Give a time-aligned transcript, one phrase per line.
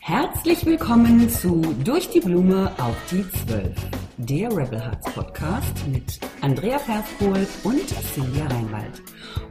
[0.00, 3.76] Herzlich willkommen zu Durch die Blume auf die Zwölf,
[4.16, 9.02] der Rebel Hearts Podcast mit Andrea Perskohl und Silvia Reinwald.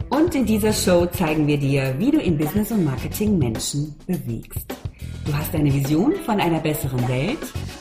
[0.09, 4.80] Und in dieser Show zeigen wir dir, wie du im Business und Marketing Menschen bewegst.
[5.31, 7.39] Du hast eine Vision von einer besseren Welt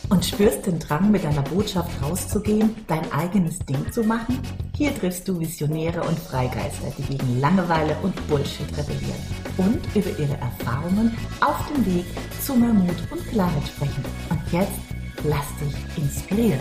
[0.09, 4.39] und spürst den Drang, mit deiner Botschaft rauszugehen, dein eigenes Ding zu machen?
[4.77, 9.21] Hier triffst du Visionäre und Freigeister, die gegen Langeweile und Bullshit rebellieren
[9.57, 12.05] und über ihre Erfahrungen auf dem Weg
[12.41, 14.05] zu mehr Mut und Klarheit sprechen.
[14.29, 14.79] Und jetzt
[15.25, 16.61] lass dich inspirieren.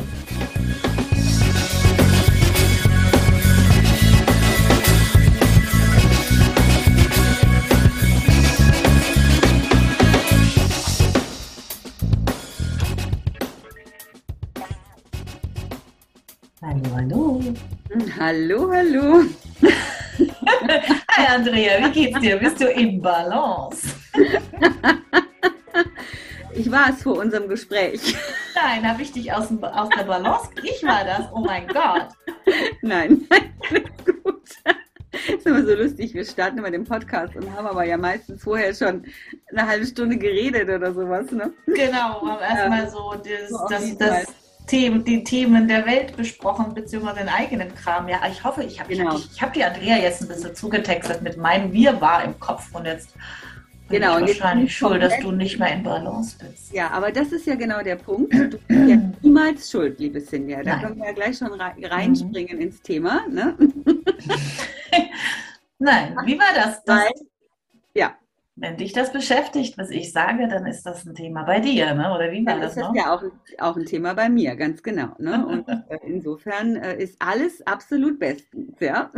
[18.20, 19.23] Hallo, hallo.
[21.12, 22.36] Hi Andrea, wie geht's dir?
[22.36, 23.95] Bist du in Balance?
[26.53, 28.17] Ich war es vor unserem Gespräch.
[28.56, 30.50] Nein, habe ich dich aus, dem, aus der Balance?
[30.62, 31.28] Ich war das.
[31.34, 32.09] Oh mein Gott.
[32.81, 34.50] Nein, nein, gut.
[34.66, 36.14] Das ist immer so lustig.
[36.14, 39.06] Wir starten immer den Podcast und haben aber ja meistens vorher schon
[39.50, 41.31] eine halbe Stunde geredet oder sowas.
[41.31, 41.53] Ne?
[41.67, 47.20] Genau, haben erstmal so das, so das, das, Themen, die Themen der Welt besprochen, beziehungsweise
[47.20, 48.08] den eigenen Kram.
[48.08, 49.16] Ja, ich hoffe, ich habe genau.
[49.16, 52.73] ich, ich hab die Andrea jetzt ein bisschen zugetextet mit meinem Wir war im Kopf
[52.73, 53.16] und jetzt
[53.88, 56.72] bin genau, ich wahrscheinlich schuld, dass du nicht mehr in Balance bist.
[56.72, 58.31] Ja, aber das ist ja genau der Punkt.
[58.31, 60.62] Du bist ja niemals schuld, liebe Cynthia.
[60.62, 60.81] Da Nein.
[60.84, 62.62] können wir ja gleich schon reinspringen mhm.
[62.62, 63.22] ins Thema.
[63.28, 63.58] Ne?
[65.80, 66.84] Nein, wie war das?
[66.84, 67.12] das Nein.
[68.61, 72.13] Wenn dich das beschäftigt, was ich sage, dann ist das ein Thema bei dir, ne?
[72.13, 72.75] oder wie war ja, das?
[72.75, 73.23] Das ist ja auch,
[73.59, 75.16] auch ein Thema bei mir, ganz genau.
[75.17, 75.45] Ne?
[75.47, 79.11] Und äh, insofern äh, ist alles absolut bestens, ja.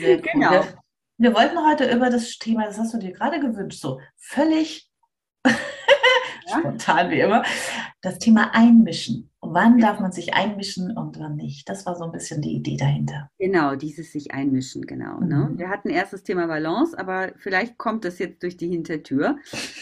[0.00, 0.22] Sehr cool.
[0.32, 0.64] Genau.
[1.18, 4.88] Wir wollten heute über das Thema, das hast du dir gerade gewünscht, so völlig
[6.46, 7.44] spontan wie immer,
[8.00, 9.30] das Thema Einmischen.
[9.44, 11.68] Wann darf man sich einmischen und wann nicht?
[11.68, 13.28] Das war so ein bisschen die Idee dahinter.
[13.40, 15.18] Genau, dieses sich einmischen, genau.
[15.18, 15.24] Ne?
[15.24, 15.28] Mhm.
[15.28, 15.52] Ne?
[15.56, 19.38] Wir hatten erst das Thema Balance, aber vielleicht kommt das jetzt durch die Hintertür.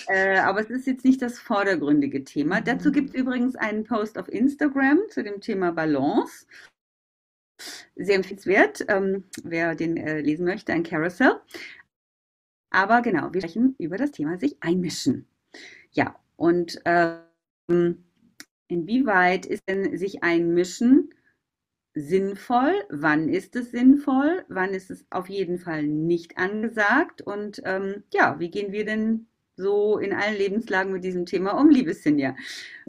[0.08, 2.60] Äh, aber es ist jetzt nicht das vordergründige Thema.
[2.60, 2.64] Mhm.
[2.64, 6.46] Dazu gibt es übrigens einen Post auf Instagram zu dem Thema Balance.
[7.96, 11.38] Sehr empfehlenswert, ähm, wer den äh, lesen möchte, ein Carousel.
[12.70, 15.26] Aber genau, wir sprechen über das Thema sich einmischen.
[15.92, 18.04] Ja, und ähm,
[18.66, 21.10] inwieweit ist denn sich einmischen
[21.94, 22.72] sinnvoll?
[22.88, 24.46] Wann ist es sinnvoll?
[24.48, 27.20] Wann ist es auf jeden Fall nicht angesagt?
[27.20, 29.26] Und ähm, ja, wie gehen wir denn
[29.60, 32.34] so in allen Lebenslagen mit diesem Thema um, liebe Sinja?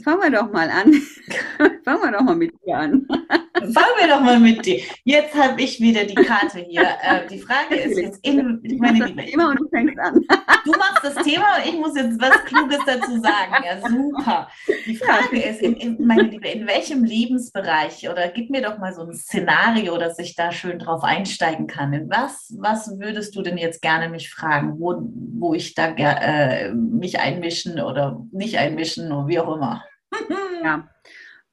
[0.04, 0.94] Fangen wir doch mal an.
[1.84, 3.08] Fangen wir doch mal mit dir an.
[3.54, 4.80] Fangen wir doch mal mit dir.
[5.04, 6.82] Jetzt habe ich wieder die Karte hier.
[6.82, 9.24] Äh, die Frage ist jetzt in, ich meine Liebe.
[9.26, 10.22] Thema und du fängst an.
[10.64, 13.64] Du machst das Thema und ich muss jetzt was Kluges dazu sagen.
[13.66, 14.48] Ja, super.
[14.86, 15.50] Die Frage ja.
[15.50, 19.12] ist, in, in, meine Liebe, in welchem Lebensbereich oder gib mir doch mal so ein
[19.12, 21.94] Szenario, dass ich da schön drauf einsteigen kann.
[21.94, 25.02] In was, was würdest du denn jetzt gerne mich fragen, wo,
[25.40, 29.84] wo ich da äh, mich einmischen oder nicht einmischen oder wie auch immer?
[30.64, 30.88] Ja.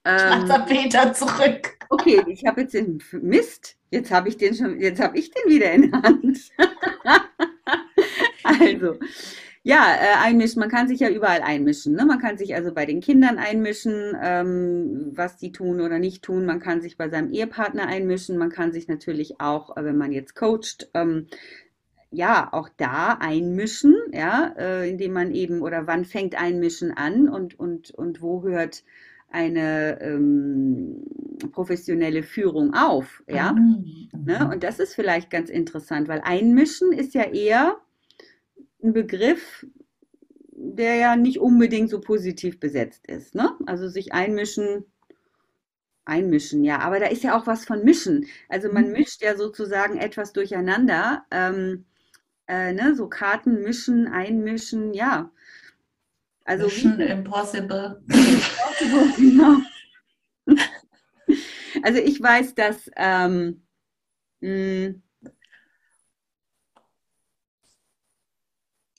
[0.07, 1.79] Schwarzer ähm, Peter zurück.
[1.89, 3.77] Okay, ich habe jetzt den Mist.
[3.91, 6.39] Jetzt habe ich den schon, jetzt habe ich den wieder in der Hand.
[8.43, 8.99] also,
[9.63, 10.61] ja, äh, einmischen.
[10.61, 11.95] Man kann sich ja überall einmischen.
[11.95, 12.05] Ne?
[12.05, 16.47] Man kann sich also bei den Kindern einmischen, ähm, was die tun oder nicht tun.
[16.47, 18.39] Man kann sich bei seinem Ehepartner einmischen.
[18.39, 21.27] Man kann sich natürlich auch, äh, wenn man jetzt coacht, ähm,
[22.11, 27.59] ja, auch da einmischen, ja, äh, indem man eben, oder wann fängt Einmischen an und,
[27.59, 28.83] und, und wo hört
[29.31, 31.03] eine ähm,
[31.53, 33.23] professionelle Führung auf.
[33.29, 33.53] Ja?
[33.53, 34.09] Mhm.
[34.25, 34.49] Ne?
[34.51, 37.77] Und das ist vielleicht ganz interessant, weil Einmischen ist ja eher
[38.83, 39.67] ein Begriff,
[40.53, 43.35] der ja nicht unbedingt so positiv besetzt ist.
[43.35, 43.51] Ne?
[43.67, 44.87] Also sich einmischen,
[46.07, 48.27] einmischen, ja, aber da ist ja auch was von mischen.
[48.49, 48.93] Also man mhm.
[48.93, 51.27] mischt ja sozusagen etwas durcheinander.
[51.31, 51.85] Ähm,
[52.49, 52.95] äh, ne?
[52.95, 55.31] So Karten mischen, einmischen, ja.
[56.45, 58.03] Also Mission Impossible.
[58.09, 59.59] Impossible, genau.
[61.83, 63.63] Also ich weiß, dass ähm,
[64.41, 65.03] hm,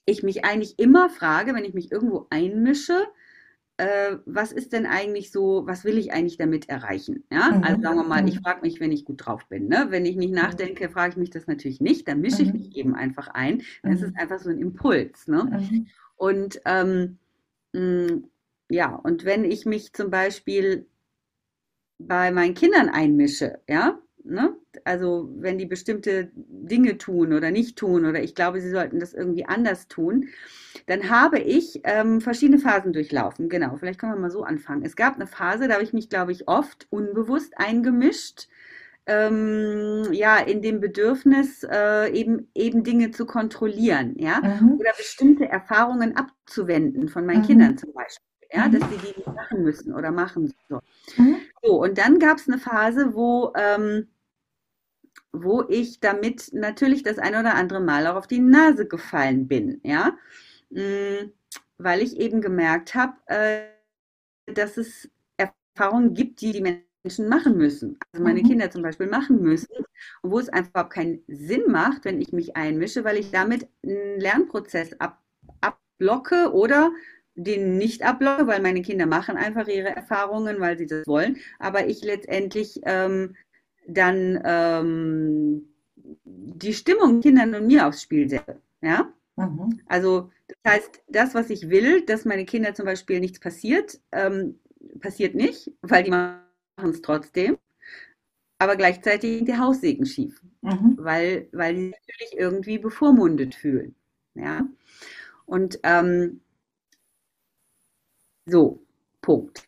[0.06, 3.08] ich mich eigentlich immer frage, wenn ich mich irgendwo einmische,
[3.80, 7.24] äh, was ist denn eigentlich so, was will ich eigentlich damit erreichen?
[7.32, 7.64] Ja, mhm.
[7.64, 8.44] also sagen wir mal, ich mhm.
[8.44, 9.68] frage mich, wenn ich gut drauf bin.
[9.68, 9.88] Ne?
[9.90, 10.36] Wenn ich nicht mhm.
[10.36, 12.60] nachdenke, frage ich mich das natürlich nicht, dann mische ich mhm.
[12.60, 13.62] mich eben einfach ein.
[13.82, 15.28] Das ist einfach so ein Impuls.
[15.28, 15.86] Ne?
[16.18, 17.20] Und ähm,
[17.72, 18.24] mh, mm,
[18.70, 20.86] ja, und wenn ich mich zum Beispiel
[21.98, 24.00] bei meinen Kindern einmische, ja,
[24.30, 24.56] ne?
[24.84, 29.14] also wenn die bestimmte Dinge tun oder nicht tun oder ich glaube, sie sollten das
[29.14, 30.30] irgendwie anders tun,
[30.86, 33.50] dann habe ich ähm, verschiedene Phasen durchlaufen.
[33.50, 34.84] Genau, vielleicht können wir mal so anfangen.
[34.84, 38.48] Es gab eine Phase, da habe ich mich, glaube ich, oft unbewusst eingemischt.
[39.06, 44.74] Ähm, ja, in dem Bedürfnis, äh, eben, eben Dinge zu kontrollieren, ja, mhm.
[44.74, 47.48] oder bestimmte Erfahrungen abzuwenden von meinen mhm.
[47.48, 48.80] Kindern zum Beispiel ja, mhm.
[48.80, 50.54] dass sie die nicht machen müssen oder machen.
[50.70, 50.80] So,
[51.18, 51.38] mhm.
[51.62, 54.08] so und dann gab es eine Phase, wo, ähm,
[55.32, 59.80] wo ich damit natürlich das ein oder andere Mal auch auf die Nase gefallen bin,
[59.84, 60.18] ja,
[60.70, 61.32] mhm,
[61.78, 63.62] weil ich eben gemerkt habe, äh,
[64.54, 67.98] dass es Erfahrungen gibt, die die Menschen machen müssen.
[68.12, 68.48] Also meine mhm.
[68.48, 69.74] Kinder zum Beispiel machen müssen.
[70.22, 74.20] Und wo es einfach keinen Sinn macht, wenn ich mich einmische, weil ich damit einen
[74.20, 75.22] Lernprozess ab,
[75.62, 76.92] abblocke oder
[77.36, 81.38] den nicht abblocke, weil meine Kinder machen einfach ihre Erfahrungen, weil sie das wollen.
[81.60, 83.36] Aber ich letztendlich ähm,
[83.94, 85.70] dann ähm,
[86.24, 88.62] die Stimmung Kindern und mir aufs Spiel setze.
[88.82, 89.12] Ja?
[89.36, 89.80] Mhm.
[89.88, 94.60] Also das heißt, das, was ich will, dass meine Kinder zum Beispiel nichts passiert, ähm,
[95.00, 96.40] passiert nicht, weil die machen
[96.82, 97.58] es trotzdem.
[98.58, 100.98] Aber gleichzeitig der Haussegen schief, mhm.
[101.00, 103.96] weil, weil die sich natürlich irgendwie bevormundet fühlen.
[104.36, 104.68] Ja?
[105.46, 106.42] Und ähm,
[108.46, 108.84] so,
[109.22, 109.64] Punkt.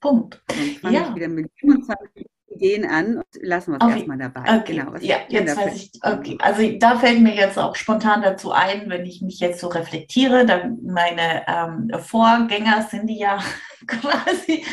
[0.00, 0.42] Punkt.
[0.48, 1.08] Dann fange ja.
[1.08, 3.94] ich wieder mit 27 Ideen an und lassen wir es okay.
[3.96, 4.58] erstmal dabei.
[4.58, 4.76] Okay.
[4.76, 5.90] Genau, ja, jetzt weiß ich.
[6.02, 6.38] Okay.
[6.40, 10.46] Also da fällt mir jetzt auch spontan dazu ein, wenn ich mich jetzt so reflektiere,
[10.46, 13.38] dann meine ähm, Vorgänger sind die ja
[13.86, 14.64] quasi,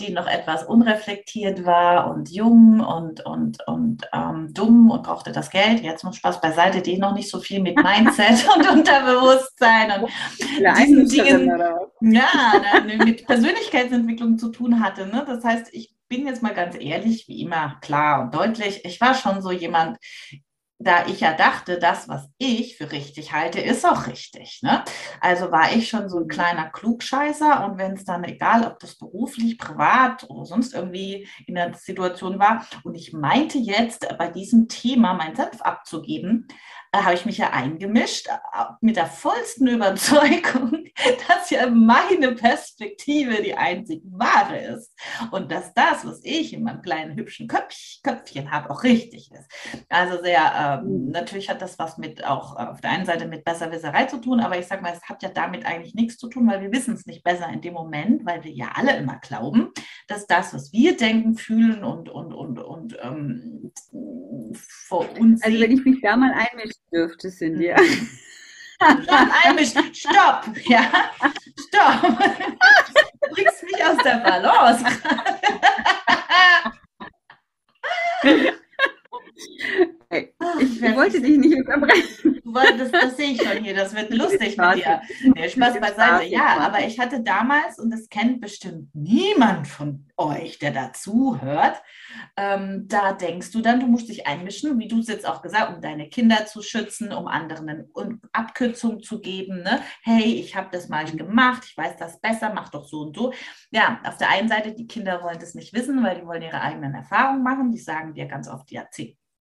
[0.00, 5.50] die noch etwas unreflektiert war und jung und, und, und ähm, dumm und brauchte das
[5.50, 5.80] Geld.
[5.80, 10.10] Jetzt muss Spaß beiseite, die noch nicht so viel mit Mindset und Unterbewusstsein und
[10.60, 11.60] ja, diesen Dingen,
[12.00, 12.28] ja,
[13.04, 15.06] mit Persönlichkeitsentwicklung zu tun hatte.
[15.06, 15.24] Ne?
[15.26, 18.84] Das heißt, ich bin jetzt mal ganz ehrlich, wie immer klar und deutlich.
[18.84, 19.98] Ich war schon so jemand,
[20.78, 24.60] da ich ja dachte, das, was ich für richtig halte, ist auch richtig.
[24.62, 24.84] Ne?
[25.20, 28.98] Also war ich schon so ein kleiner Klugscheißer und wenn es dann, egal ob das
[28.98, 34.68] beruflich, privat oder sonst irgendwie in der Situation war, und ich meinte jetzt bei diesem
[34.68, 36.48] Thema meinen Senf abzugeben,
[37.02, 40.84] habe ich mich ja eingemischt äh, mit der vollsten Überzeugung,
[41.28, 44.92] dass ja meine Perspektive die einzig wahre ist
[45.30, 49.50] und dass das, was ich in meinem kleinen hübschen Köpfchen habe, auch richtig ist.
[49.88, 54.04] Also sehr, ähm, natürlich hat das was mit auch auf der einen Seite mit Besserwisserei
[54.04, 56.60] zu tun, aber ich sage mal, es hat ja damit eigentlich nichts zu tun, weil
[56.60, 59.70] wir wissen es nicht besser in dem Moment, weil wir ja alle immer glauben,
[60.06, 63.72] dass das, was wir denken, fühlen und, und, und, und ähm,
[64.58, 65.42] vor uns.
[65.42, 67.72] Also wenn ich mich da mal einmische, dürfte, Cindy.
[69.44, 69.94] Einmischen.
[69.94, 70.48] Stopp!
[70.66, 71.10] Ja,
[71.68, 72.02] stopp!
[72.02, 74.84] Du bringst mich aus der Balance.
[80.14, 82.40] Ich, ich wollte dich nicht unterbrechen.
[82.78, 85.00] Das, das sehe ich schon hier, das wird lustig mit dir.
[85.34, 86.24] Nee, Spaß beiseite.
[86.26, 91.82] Ja, aber ich hatte damals, und das kennt bestimmt niemand von euch, der dazu hört,
[92.36, 95.74] ähm, da denkst du dann, du musst dich einmischen, wie du es jetzt auch gesagt,
[95.74, 97.88] um deine Kinder zu schützen, um anderen eine
[98.32, 99.62] Abkürzung zu geben.
[99.62, 99.80] Ne?
[100.02, 103.32] Hey, ich habe das mal gemacht, ich weiß das besser, mach doch so und so.
[103.70, 106.60] Ja, auf der einen Seite, die Kinder wollen das nicht wissen, weil die wollen ihre
[106.60, 107.72] eigenen Erfahrungen machen.
[107.72, 108.84] Die sagen dir ganz oft, ja,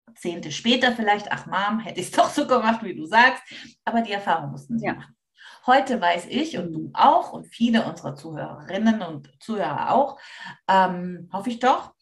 [0.07, 3.43] Jahrzehnte später vielleicht, ach Mom, hätte ich es doch so gemacht, wie du sagst.
[3.85, 4.93] Aber die Erfahrung mussten sie ja.
[4.93, 5.15] machen.
[5.65, 10.17] Heute weiß ich und du auch und viele unserer Zuhörerinnen und Zuhörer auch,
[10.69, 11.93] ähm, hoffe ich doch,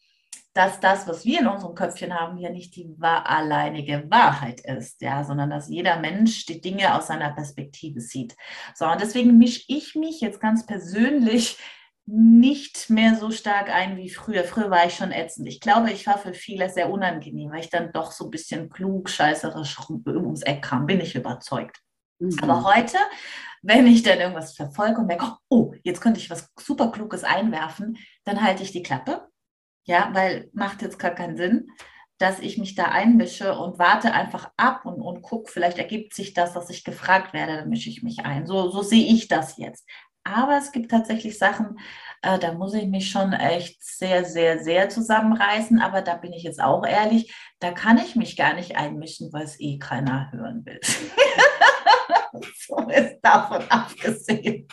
[0.54, 5.02] dass das, was wir in unserem Köpfchen haben, ja nicht die wahr, alleinige Wahrheit ist,
[5.02, 8.36] ja, sondern dass jeder Mensch die Dinge aus seiner Perspektive sieht.
[8.74, 11.58] So, und deswegen mische ich mich jetzt ganz persönlich
[12.06, 14.44] nicht mehr so stark ein wie früher.
[14.44, 15.48] Früher war ich schon ätzend.
[15.48, 18.70] Ich glaube, ich war für viele sehr unangenehm, weil ich dann doch so ein bisschen
[18.70, 21.80] klug, scheißerisch ums Eck kam, bin ich überzeugt.
[22.20, 22.38] Mhm.
[22.42, 22.98] Aber heute,
[23.62, 27.98] wenn ich dann irgendwas verfolge und merke, oh, jetzt könnte ich was super Kluges einwerfen,
[28.24, 29.28] dann halte ich die Klappe.
[29.84, 31.68] Ja, weil macht jetzt gar keinen Sinn,
[32.18, 36.32] dass ich mich da einmische und warte einfach ab und, und gucke, vielleicht ergibt sich
[36.32, 38.46] das, dass ich gefragt werde, dann mische ich mich ein.
[38.46, 39.86] So, so sehe ich das jetzt.
[40.26, 41.78] Aber es gibt tatsächlich Sachen,
[42.22, 45.80] äh, da muss ich mich schon echt sehr, sehr, sehr zusammenreißen.
[45.80, 49.44] Aber da bin ich jetzt auch ehrlich, da kann ich mich gar nicht einmischen, weil
[49.44, 50.80] es eh keiner hören will.
[52.58, 54.66] so ist davon abgesehen.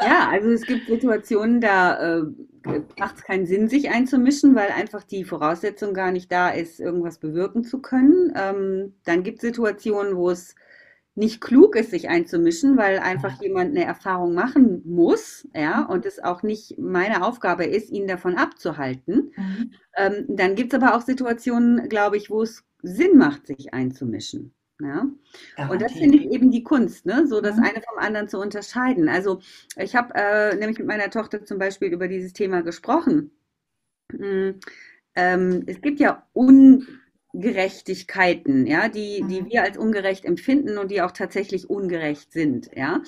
[0.00, 2.22] Ja, also es gibt Situationen, da äh,
[2.96, 7.18] macht es keinen Sinn, sich einzumischen, weil einfach die Voraussetzung gar nicht da ist, irgendwas
[7.18, 8.32] bewirken zu können.
[8.36, 10.54] Ähm, dann gibt es Situationen, wo es
[11.18, 16.22] nicht klug ist, sich einzumischen, weil einfach jemand eine Erfahrung machen muss, ja, und es
[16.22, 19.32] auch nicht meine Aufgabe ist, ihn davon abzuhalten.
[19.36, 19.72] Mhm.
[19.96, 24.54] Ähm, dann gibt es aber auch Situationen, glaube ich, wo es Sinn macht, sich einzumischen.
[24.80, 25.08] Ja?
[25.68, 27.26] Und das finde ich eben die Kunst, ne?
[27.26, 27.64] so das mhm.
[27.64, 29.08] eine vom anderen zu unterscheiden.
[29.08, 29.40] Also
[29.76, 33.32] ich habe äh, nämlich mit meiner Tochter zum Beispiel über dieses Thema gesprochen.
[34.12, 34.60] Mhm.
[35.16, 36.24] Ähm, es gibt ja
[37.32, 39.50] Ungerechtigkeiten, ja, die, die mhm.
[39.50, 43.02] wir als ungerecht empfinden und die auch tatsächlich ungerecht sind, ja.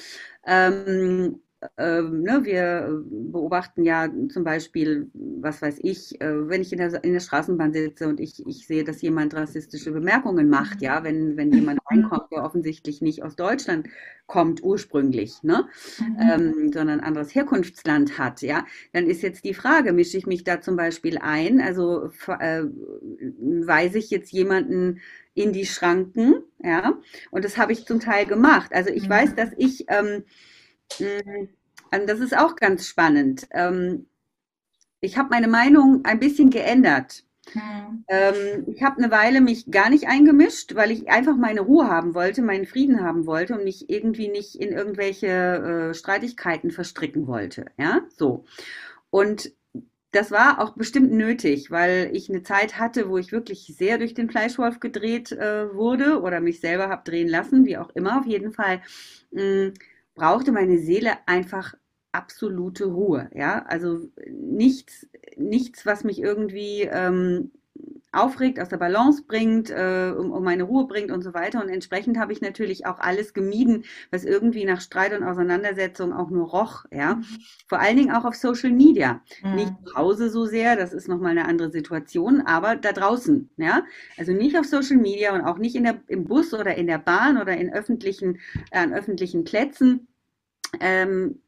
[0.47, 1.41] Ähm,
[1.77, 7.05] ähm, ne, wir beobachten ja zum Beispiel, was weiß ich, äh, wenn ich in der,
[7.05, 11.37] in der Straßenbahn sitze und ich, ich sehe, dass jemand rassistische Bemerkungen macht, ja, wenn,
[11.37, 13.89] wenn jemand reinkommt, der offensichtlich nicht aus Deutschland
[14.27, 15.67] kommt ursprünglich, ne,
[15.99, 16.17] mhm.
[16.19, 18.65] ähm, sondern ein anderes Herkunftsland hat, ja,
[18.95, 22.63] dann ist jetzt die Frage, mische ich mich da zum Beispiel ein, also äh,
[23.39, 25.01] weise ich jetzt jemanden
[25.35, 26.99] in die Schranken, ja,
[27.31, 28.73] und das habe ich zum Teil gemacht.
[28.73, 29.11] Also ich mhm.
[29.11, 30.25] weiß, dass ich ähm,
[32.07, 33.47] das ist auch ganz spannend.
[33.53, 34.07] Ähm,
[35.01, 37.25] ich habe meine Meinung ein bisschen geändert.
[37.53, 38.05] Hm.
[38.09, 42.15] Ähm, ich habe eine Weile mich gar nicht eingemischt, weil ich einfach meine Ruhe haben
[42.15, 47.67] wollte, meinen Frieden haben wollte und mich irgendwie nicht in irgendwelche äh, Streitigkeiten verstricken wollte.
[47.79, 48.45] Ja, so.
[49.11, 49.53] Und
[50.13, 54.13] das war auch bestimmt nötig, weil ich eine Zeit hatte, wo ich wirklich sehr durch
[54.15, 58.19] den Fleischwolf gedreht äh, wurde oder mich selber habe drehen lassen, wie auch immer.
[58.19, 58.83] Auf jeden Fall
[59.31, 59.75] mh, mm,
[60.15, 61.75] brauchte meine Seele einfach
[62.13, 63.31] absolute Ruhe.
[63.35, 67.53] Ja, also nichts, nichts, was mich irgendwie ähm,
[68.13, 71.63] aufregt, aus der Balance bringt, äh, um, um meine Ruhe bringt und so weiter.
[71.63, 76.31] Und entsprechend habe ich natürlich auch alles gemieden, was irgendwie nach Streit und Auseinandersetzung auch
[76.31, 76.85] nur roch.
[76.91, 77.25] Ja, mhm.
[77.69, 79.23] vor allen Dingen auch auf Social Media.
[79.43, 79.55] Mhm.
[79.55, 83.51] Nicht zu Hause so sehr, das ist nochmal eine andere Situation, aber da draußen.
[83.57, 83.85] Ja,
[84.19, 86.99] also nicht auf Social Media und auch nicht in der, im Bus oder in der
[86.99, 88.39] Bahn oder in öffentlichen,
[88.71, 90.09] äh, an öffentlichen Plätzen
[90.79, 91.41] ähm,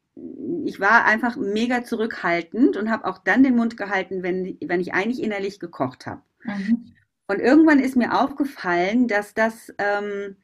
[0.65, 4.93] ich war einfach mega zurückhaltend und habe auch dann den Mund gehalten, wenn, wenn ich
[4.93, 6.23] eigentlich innerlich gekocht habe.
[6.45, 6.93] Mhm.
[7.27, 10.37] Und irgendwann ist mir aufgefallen, dass das ähm,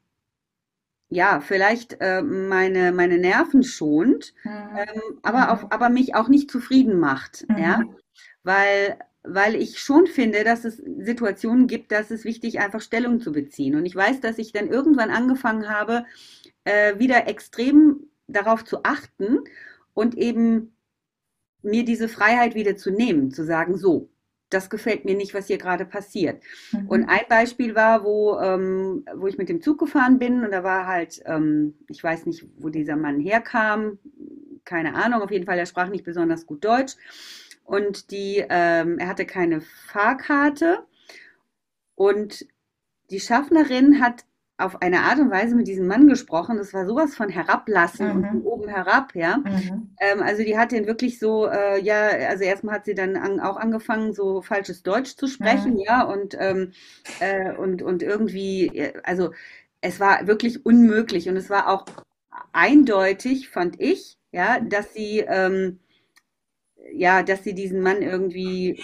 [1.08, 4.50] ja vielleicht äh, meine, meine Nerven schont, mhm.
[4.76, 7.46] ähm, aber, auf, aber mich auch nicht zufrieden macht.
[7.48, 7.58] Mhm.
[7.58, 7.82] Ja?
[8.42, 13.32] Weil, weil ich schon finde, dass es Situationen gibt, dass es wichtig einfach Stellung zu
[13.32, 13.74] beziehen.
[13.74, 16.04] Und ich weiß, dass ich dann irgendwann angefangen habe,
[16.64, 19.40] äh, wieder extrem darauf zu achten
[19.94, 20.74] und eben
[21.62, 24.08] mir diese Freiheit wieder zu nehmen, zu sagen, so,
[24.50, 26.42] das gefällt mir nicht, was hier gerade passiert.
[26.72, 26.88] Mhm.
[26.88, 30.64] Und ein Beispiel war, wo, ähm, wo ich mit dem Zug gefahren bin und da
[30.64, 33.98] war halt, ähm, ich weiß nicht, wo dieser Mann herkam,
[34.64, 36.96] keine Ahnung, auf jeden Fall, er sprach nicht besonders gut Deutsch
[37.64, 40.84] und die, ähm, er hatte keine Fahrkarte
[41.94, 42.46] und
[43.10, 44.24] die Schaffnerin hat
[44.58, 46.56] auf eine Art und Weise mit diesem Mann gesprochen.
[46.56, 48.16] Das war sowas von herablassen mhm.
[48.16, 49.38] und von oben herab, ja.
[49.38, 49.90] Mhm.
[50.00, 53.38] Ähm, also die hat den wirklich so, äh, ja, also erstmal hat sie dann an,
[53.38, 55.80] auch angefangen, so falsches Deutsch zu sprechen, mhm.
[55.86, 56.72] ja, und, ähm,
[57.20, 59.30] äh, und, und irgendwie, äh, also
[59.80, 61.86] es war wirklich unmöglich und es war auch
[62.52, 65.78] eindeutig, fand ich, ja, dass sie, ähm,
[66.92, 68.82] ja, dass sie diesen Mann irgendwie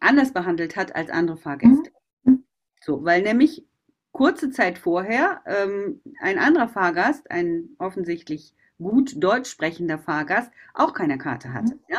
[0.00, 1.90] anders behandelt hat als andere Fahrgäste.
[2.24, 2.44] Mhm.
[2.80, 3.66] So, weil nämlich
[4.14, 11.18] kurze Zeit vorher ähm, ein anderer Fahrgast, ein offensichtlich gut deutsch sprechender Fahrgast, auch keine
[11.18, 11.74] Karte hatte.
[11.74, 11.80] Mhm.
[11.88, 11.98] Ja?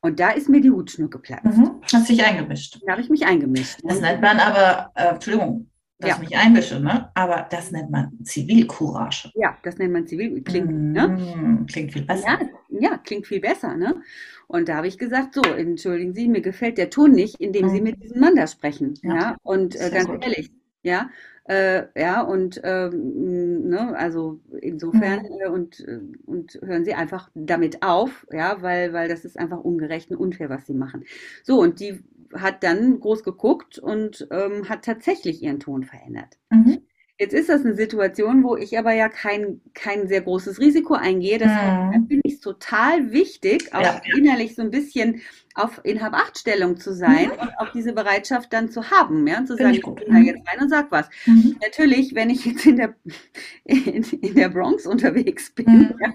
[0.00, 1.56] Und da ist mir die Hutschnur geplatzt.
[1.56, 1.80] Mhm.
[1.92, 2.80] Hast dich eingemischt.
[2.86, 3.80] Da habe ich mich eingemischt.
[3.82, 6.16] Das nennt man aber, äh, Entschuldigung, dass ja.
[6.16, 7.10] ich mich einmische, ne?
[7.14, 9.32] aber das nennt man Zivilcourage.
[9.34, 11.08] Ja, das nennt man Zivil, klingt, ne?
[11.08, 11.54] mhm.
[11.54, 11.66] ne?
[11.66, 12.38] klingt viel besser.
[12.68, 13.74] Ja, ja, klingt viel besser.
[13.74, 14.02] Ne?
[14.46, 17.70] Und da habe ich gesagt, so, entschuldigen Sie, mir gefällt der Ton nicht, indem mhm.
[17.70, 18.94] Sie mit diesem Mann da sprechen.
[19.02, 19.36] Ja, ja?
[19.42, 20.22] Und äh, ganz gut.
[20.22, 20.52] ehrlich,
[20.82, 21.10] ja,
[21.48, 25.40] äh, ja, und ähm, ne, also insofern mhm.
[25.40, 29.58] äh, und, äh, und hören Sie einfach damit auf, ja, weil, weil das ist einfach
[29.58, 31.04] ungerecht und unfair, was Sie machen.
[31.42, 32.00] So, und die
[32.34, 36.38] hat dann groß geguckt und ähm, hat tatsächlich ihren Ton verändert.
[36.50, 36.82] Mhm.
[37.18, 41.38] Jetzt ist das eine Situation, wo ich aber ja kein, kein sehr großes Risiko eingehe.
[41.38, 42.06] Deshalb mhm.
[42.08, 44.00] finde ich es total wichtig, auch ja.
[44.16, 45.22] innerlich so ein bisschen
[45.58, 47.40] auf in Hab-Acht-Stellung zu sein mhm.
[47.40, 50.18] und auch diese Bereitschaft dann zu haben, ja, und zu sagen, ich, ich gehe da
[50.18, 51.08] jetzt rein und sag was.
[51.26, 51.56] Mhm.
[51.62, 52.94] Natürlich, wenn ich jetzt in der,
[53.64, 55.94] in, in der Bronx unterwegs bin mhm.
[56.00, 56.14] ja,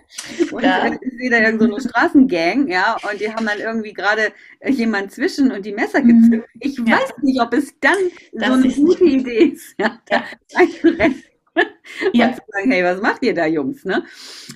[0.52, 0.94] und ja.
[1.02, 4.32] ich sehe da irgendeine so Straßengang, ja, und die haben dann irgendwie gerade
[4.66, 6.22] jemand zwischen und die Messer mhm.
[6.22, 6.50] gezückt.
[6.60, 6.98] Ich ja.
[6.98, 7.98] weiß nicht, ob es dann
[8.32, 10.24] das so eine gute Idee ist, ja, da
[12.14, 12.28] ja.
[12.28, 13.86] Und zu sagen, hey, was macht ihr da, Jungs?
[13.86, 14.04] Ne?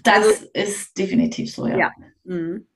[0.03, 1.77] Das also, ist definitiv so, ja.
[1.77, 1.91] ja.
[2.23, 2.67] Mhm.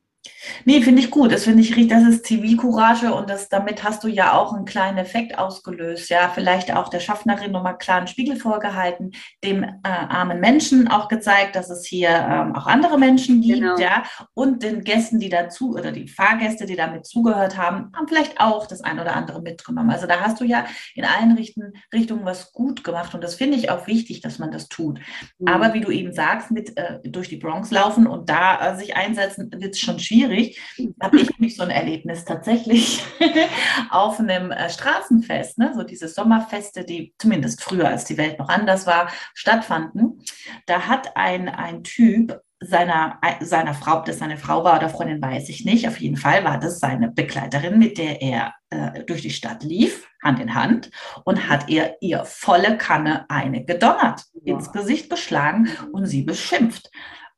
[0.66, 1.32] Nee, finde ich gut.
[1.32, 1.90] Das finde ich richtig.
[1.90, 6.10] Das ist Zivilcourage und das, damit hast du ja auch einen kleinen Effekt ausgelöst.
[6.10, 9.12] Ja, vielleicht auch der Schaffnerin nochmal klar einen Spiegel vorgehalten,
[9.44, 13.62] dem äh, armen Menschen auch gezeigt, dass es hier ähm, auch andere Menschen gibt.
[13.62, 13.78] Genau.
[13.80, 18.40] Ja, und den Gästen, die dazu oder die Fahrgäste, die damit zugehört haben, haben vielleicht
[18.40, 19.90] auch das ein oder andere mitgenommen.
[19.90, 23.58] Also da hast du ja in allen Richten, Richtungen was gut gemacht und das finde
[23.58, 25.00] ich auch wichtig, dass man das tut.
[25.40, 25.48] Mhm.
[25.48, 28.96] Aber wie du eben sagst, mit äh, durch die Bronx laufen und da äh, sich
[28.96, 30.60] einsetzen, wird es schon schwierig schwierig,
[31.01, 33.03] habe ich mich so ein Erlebnis tatsächlich
[33.89, 38.50] auf einem äh, Straßenfest, ne, so diese Sommerfeste, die zumindest früher, als die Welt noch
[38.50, 40.22] anders war, stattfanden.
[40.65, 44.89] Da hat ein, ein Typ seiner, äh, seiner Frau, ob das seine Frau war oder
[44.89, 45.88] Freundin, weiß ich nicht.
[45.88, 50.08] Auf jeden Fall war das seine Begleiterin, mit der er äh, durch die Stadt lief,
[50.24, 50.91] Hand in Hand,
[51.24, 54.44] und hat ihr ihr volle Kanne eine gedonnert, wow.
[54.44, 56.91] ins Gesicht geschlagen und sie beschimpft.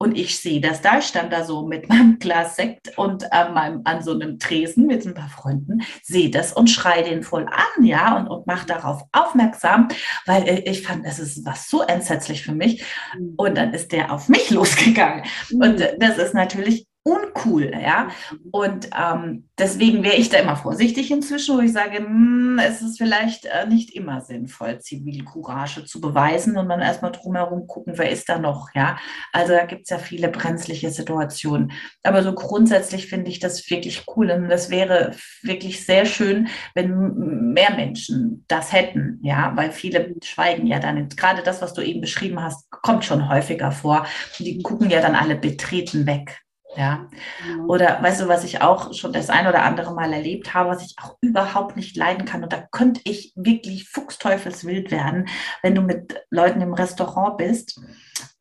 [0.04, 3.54] Und ich sehe das da, ich stand da so mit meinem Glas Sekt und an,
[3.54, 7.46] meinem, an so einem Tresen mit ein paar Freunden, sehe das und schreie den voll
[7.46, 9.88] an, ja, und, und mache darauf aufmerksam,
[10.26, 12.84] weil ich fand, es ist was so entsetzlich für mich.
[13.18, 13.36] Mhm.
[13.38, 15.24] Und dann ist der auf mich losgegangen.
[15.54, 16.00] Und mhm.
[16.00, 18.10] das ist natürlich uncool, ja.
[18.52, 22.82] Und ähm, deswegen wäre ich da immer vorsichtig inzwischen, wo ich sage, mh, hm, es
[22.82, 28.10] ist vielleicht äh, nicht immer sinnvoll, Zivilcourage zu beweisen und dann erstmal drumherum gucken, wer
[28.10, 28.98] ist da noch, ja.
[29.34, 31.74] Also da gibt es ja viele brenzliche Situationen.
[32.04, 37.52] Aber so grundsätzlich finde ich das wirklich cool und das wäre wirklich sehr schön, wenn
[37.54, 41.10] mehr Menschen das hätten, ja, weil viele schweigen ja dann.
[41.10, 44.06] Gerade das, was du eben beschrieben hast, kommt schon häufiger vor.
[44.40, 46.44] Die gucken ja dann alle betreten weg.
[46.76, 47.08] Ja.
[47.46, 47.66] Genau.
[47.66, 50.84] Oder weißt du, was ich auch schon das ein oder andere Mal erlebt habe, was
[50.84, 52.44] ich auch überhaupt nicht leiden kann.
[52.44, 55.28] Und da könnte ich wirklich fuchsteufelswild werden,
[55.62, 57.80] wenn du mit Leuten im Restaurant bist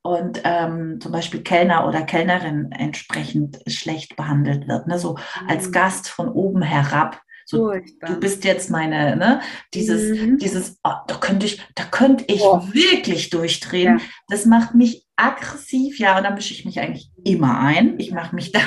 [0.03, 4.87] und ähm, zum Beispiel Kellner oder Kellnerin entsprechend schlecht behandelt wird.
[4.89, 4.99] Ne?
[4.99, 5.17] So
[5.49, 5.73] als mhm.
[5.73, 7.21] Gast von oben herab.
[7.52, 7.73] So,
[8.06, 9.40] du bist jetzt meine, ne,
[9.75, 10.38] dieses, mhm.
[10.38, 12.62] dieses, oh, da könnte ich, da könnte ich oh.
[12.73, 13.99] wirklich durchdrehen.
[13.99, 14.04] Ja.
[14.28, 17.99] Das macht mich aggressiv, ja, und da mische ich mich eigentlich immer ein.
[17.99, 18.61] Ich mache mich da,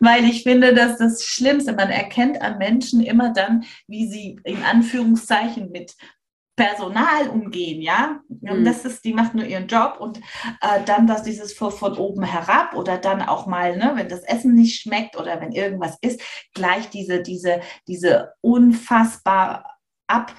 [0.00, 4.62] weil ich finde, dass das Schlimmste, man erkennt an Menschen immer dann, wie sie in
[4.62, 5.94] Anführungszeichen mit
[6.56, 8.20] Personal umgehen, ja.
[8.28, 8.64] Mhm.
[8.64, 10.18] Das ist, die macht nur ihren Job und
[10.60, 14.22] äh, dann dass dieses von, von, oben herab oder dann auch mal, ne, wenn das
[14.22, 16.20] Essen nicht schmeckt oder wenn irgendwas ist,
[16.54, 19.74] gleich diese, diese, diese unfassbar
[20.06, 20.32] ab,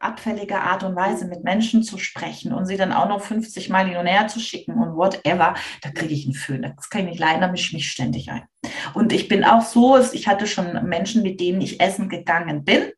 [0.00, 3.86] abfällige Art und Weise mit Menschen zu sprechen und sie dann auch noch 50 Mal
[3.86, 6.62] hin und her zu schicken und whatever, da kriege ich einen Föhn.
[6.76, 8.44] Das kann ich nicht leiden, da mische ich mich ständig ein.
[8.94, 12.90] Und ich bin auch so, ich hatte schon Menschen, mit denen ich essen gegangen bin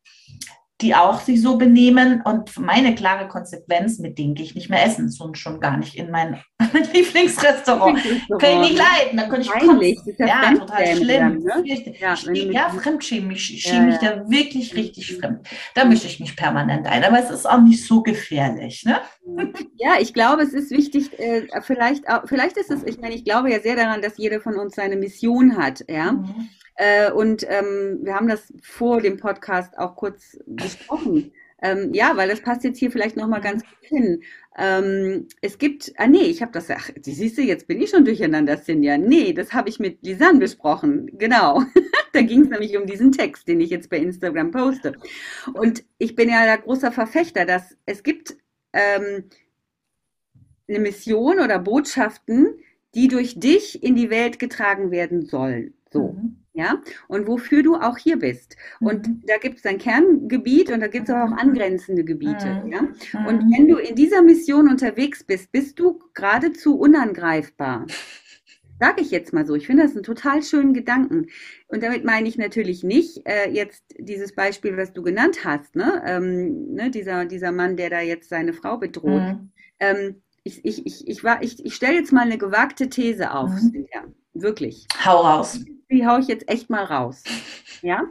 [0.81, 2.23] die auch sich so benehmen.
[2.23, 5.95] Und meine klare Konsequenz, mit denen gehe ich nicht mehr essen, und schon gar nicht
[5.95, 7.99] in mein, mein Lieblingsrestaurant.
[8.39, 11.45] Kann ich nicht leiden, da könnte ich Peinlich, ja, ja total schlimm.
[11.47, 11.83] Dann, ne?
[11.99, 15.49] Ja, ja Fremdschämen, ich schäme mich da wirklich richtig fremd.
[15.75, 18.85] Da mische ich mich permanent ein, aber es ist auch nicht so gefährlich.
[18.85, 19.01] Ne?
[19.79, 23.25] Ja, ich glaube, es ist wichtig, äh, vielleicht, auch, vielleicht ist es, ich meine, ich
[23.25, 26.13] glaube ja sehr daran, dass jeder von uns seine Mission hat, ja.
[26.13, 26.49] Mhm.
[26.77, 31.33] Äh, und ähm, wir haben das vor dem Podcast auch kurz besprochen.
[31.63, 34.23] Ähm, ja, weil das passt jetzt hier vielleicht nochmal ganz gut hin.
[34.59, 38.05] Ähm, es gibt, ah nee, ich habe das, ach, siehst du, jetzt bin ich schon
[38.05, 38.99] durcheinander, Sinja.
[38.99, 41.63] Nee, das habe ich mit Lisanne besprochen, genau.
[42.13, 44.97] da ging es nämlich um diesen Text, den ich jetzt bei Instagram poste.
[45.55, 48.37] Und ich bin ja der großer Verfechter, dass es gibt
[48.75, 49.25] ähm,
[50.69, 52.59] eine Mission oder Botschaften,
[52.95, 55.73] die durch dich in die Welt getragen werden sollen.
[55.91, 56.13] So.
[56.13, 58.57] Mhm ja, und wofür du auch hier bist.
[58.81, 59.23] Und mhm.
[59.27, 62.73] da gibt es ein Kerngebiet und da gibt es aber auch angrenzende Gebiete, mhm.
[62.73, 62.81] ja.
[63.29, 63.53] Und mhm.
[63.55, 67.87] wenn du in dieser Mission unterwegs bist, bist du geradezu unangreifbar.
[68.81, 69.55] Sage ich jetzt mal so.
[69.55, 71.29] Ich finde das einen total schönen Gedanken.
[71.69, 76.03] Und damit meine ich natürlich nicht äh, jetzt dieses Beispiel, was du genannt hast, ne?
[76.07, 76.91] Ähm, ne?
[76.91, 79.23] Dieser, dieser Mann, der da jetzt seine Frau bedroht.
[79.23, 79.51] Mhm.
[79.81, 83.51] Ähm, ich, ich, ich, ich, ich, ich stelle jetzt mal eine gewagte These auf.
[83.51, 83.87] Mhm.
[83.93, 84.05] Ja,
[84.43, 84.87] wirklich.
[85.05, 87.23] Hau raus die haue ich jetzt echt mal raus.
[87.83, 88.05] Ja?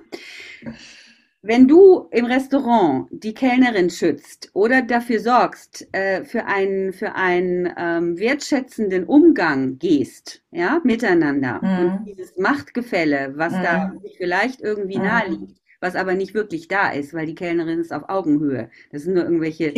[1.41, 7.73] Wenn du im Restaurant die Kellnerin schützt oder dafür sorgst, äh, für einen, für einen
[7.75, 11.79] ähm, wertschätzenden Umgang gehst, ja, miteinander mhm.
[11.79, 13.63] und dieses Machtgefälle, was mhm.
[13.63, 15.03] da vielleicht irgendwie mhm.
[15.03, 18.69] nahe liegt, was aber nicht wirklich da ist, weil die Kellnerin ist auf Augenhöhe.
[18.91, 19.73] Das sind nur irgendwelche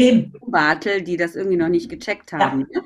[0.46, 2.68] Bartel, die das irgendwie noch nicht gecheckt haben.
[2.72, 2.82] Ja,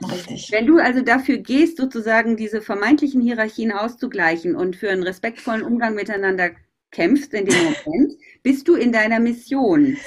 [0.52, 5.96] Wenn du also dafür gehst, sozusagen diese vermeintlichen Hierarchien auszugleichen und für einen respektvollen Umgang
[5.96, 6.52] miteinander
[6.92, 9.98] kämpfst in dem Moment, bist du in deiner Mission.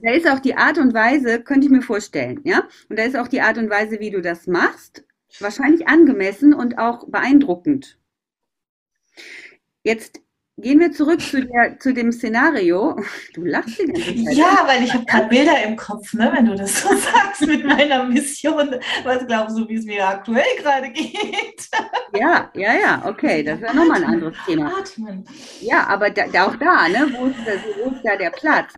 [0.00, 2.68] da ist auch die Art und Weise, könnte ich mir vorstellen, ja.
[2.88, 5.04] Und da ist auch die Art und Weise, wie du das machst,
[5.40, 7.98] wahrscheinlich angemessen und auch beeindruckend.
[9.82, 10.20] Jetzt
[10.56, 12.96] Gehen wir zurück zu, der, zu dem Szenario.
[13.34, 14.34] Du lachst die ganze Zeit.
[14.36, 17.64] Ja, weil ich habe gerade Bilder im Kopf, ne, wenn du das so sagst mit
[17.64, 18.76] meiner Mission.
[19.02, 21.68] Was glaubst du, wie es mir aktuell gerade geht?
[22.16, 24.78] Ja, ja, ja, okay, das wäre nochmal ein anderes Thema.
[24.78, 25.24] Atmen.
[25.60, 27.38] Ja, aber da, auch da, ne, wo ist,
[27.82, 28.74] wo ist da der Platz?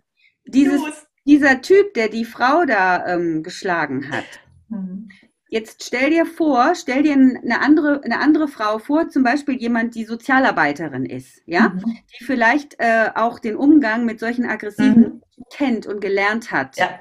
[0.47, 0.81] Dieses,
[1.25, 4.25] dieser Typ, der die Frau da ähm, geschlagen hat,
[4.69, 5.09] hm.
[5.49, 9.95] Jetzt stell dir vor, stell dir eine andere, eine andere Frau vor, zum Beispiel jemand,
[9.95, 11.97] die Sozialarbeiterin ist, ja, mhm.
[12.19, 15.21] die vielleicht äh, auch den Umgang mit solchen aggressiven mhm.
[15.53, 16.77] kennt und gelernt hat.
[16.77, 16.99] Ja.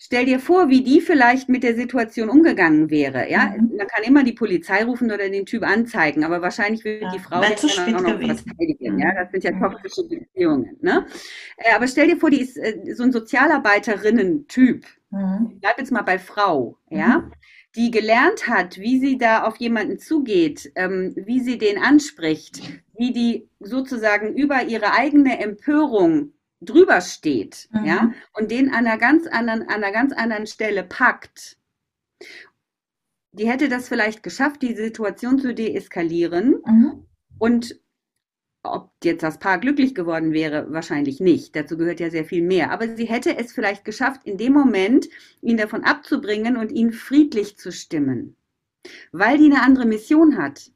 [0.00, 3.28] Stell dir vor, wie die vielleicht mit der Situation umgegangen wäre.
[3.30, 3.76] Ja, mhm.
[3.76, 7.10] man kann immer die Polizei rufen oder den Typ anzeigen, aber wahrscheinlich wird ja.
[7.10, 7.52] die Frau dann
[7.96, 8.98] auch noch verteidigen.
[8.98, 9.62] Ja, das sind ja mhm.
[9.62, 10.76] toxische Beziehungen.
[10.82, 11.06] Ne?
[11.56, 14.84] Äh, aber stell dir vor, die ist äh, so ein Sozialarbeiterinnen-Typ.
[15.10, 15.58] Mhm.
[15.60, 16.76] Bleib jetzt mal bei Frau.
[16.90, 17.32] Ja, mhm
[17.76, 22.60] die gelernt hat, wie sie da auf jemanden zugeht, ähm, wie sie den anspricht,
[22.96, 27.84] wie die sozusagen über ihre eigene Empörung drüber steht, mhm.
[27.84, 31.58] ja, und den an einer ganz anderen, an einer ganz anderen Stelle packt.
[33.32, 37.06] Die hätte das vielleicht geschafft, die Situation zu deeskalieren mhm.
[37.38, 37.80] und
[38.62, 41.54] ob jetzt das Paar glücklich geworden wäre, wahrscheinlich nicht.
[41.54, 42.70] Dazu gehört ja sehr viel mehr.
[42.70, 45.08] Aber sie hätte es vielleicht geschafft, in dem Moment
[45.40, 48.36] ihn davon abzubringen und ihn friedlich zu stimmen.
[49.12, 50.70] Weil die eine andere Mission hat.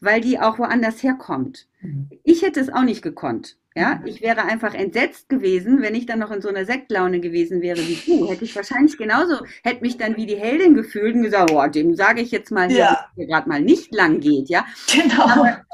[0.00, 1.68] Weil die auch woanders herkommt.
[1.82, 2.08] Mhm.
[2.24, 3.58] Ich hätte es auch nicht gekonnt.
[3.74, 4.06] Ja, mhm.
[4.06, 7.78] ich wäre einfach entsetzt gewesen, wenn ich dann noch in so einer Sektlaune gewesen wäre
[7.78, 8.30] wie du.
[8.30, 11.94] Hätte ich wahrscheinlich genauso, hätte mich dann wie die Heldin gefühlt und gesagt, boah, dem
[11.94, 13.06] sage ich jetzt mal, ja.
[13.16, 14.64] dass es gerade mal nicht lang geht, ja.
[14.90, 15.24] Genau.
[15.24, 15.66] Aber,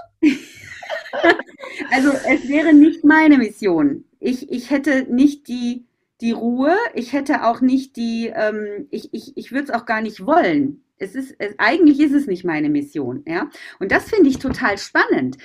[1.91, 4.05] also es wäre nicht meine Mission.
[4.21, 5.87] Ich, ich hätte nicht die,
[6.21, 10.01] die Ruhe, ich hätte auch nicht die, ähm, ich, ich, ich würde es auch gar
[10.01, 10.83] nicht wollen.
[10.99, 13.51] Es ist, es, eigentlich ist es nicht meine Mission, ja.
[13.81, 15.37] Und das finde ich total spannend.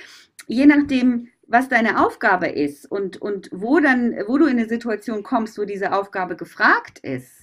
[0.46, 5.22] Je nachdem, was deine Aufgabe ist und, und wo dann, wo du in eine Situation
[5.22, 7.37] kommst, wo diese Aufgabe gefragt ist,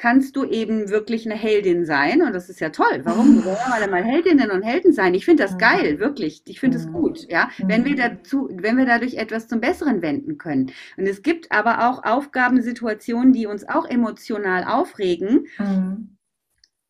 [0.00, 2.22] kannst du eben wirklich eine Heldin sein.
[2.22, 3.02] Und das ist ja toll.
[3.04, 3.36] Warum?
[3.44, 5.12] Wir wollen alle mal Heldinnen und Helden sein.
[5.12, 6.42] Ich finde das geil, wirklich.
[6.46, 7.50] Ich finde es gut, ja.
[7.58, 7.96] Wenn wir mhm.
[7.96, 10.72] dazu, wenn wir dadurch etwas zum Besseren wenden können.
[10.96, 15.46] Und es gibt aber auch Aufgabensituationen, die uns auch emotional aufregen.
[15.58, 16.16] Mhm.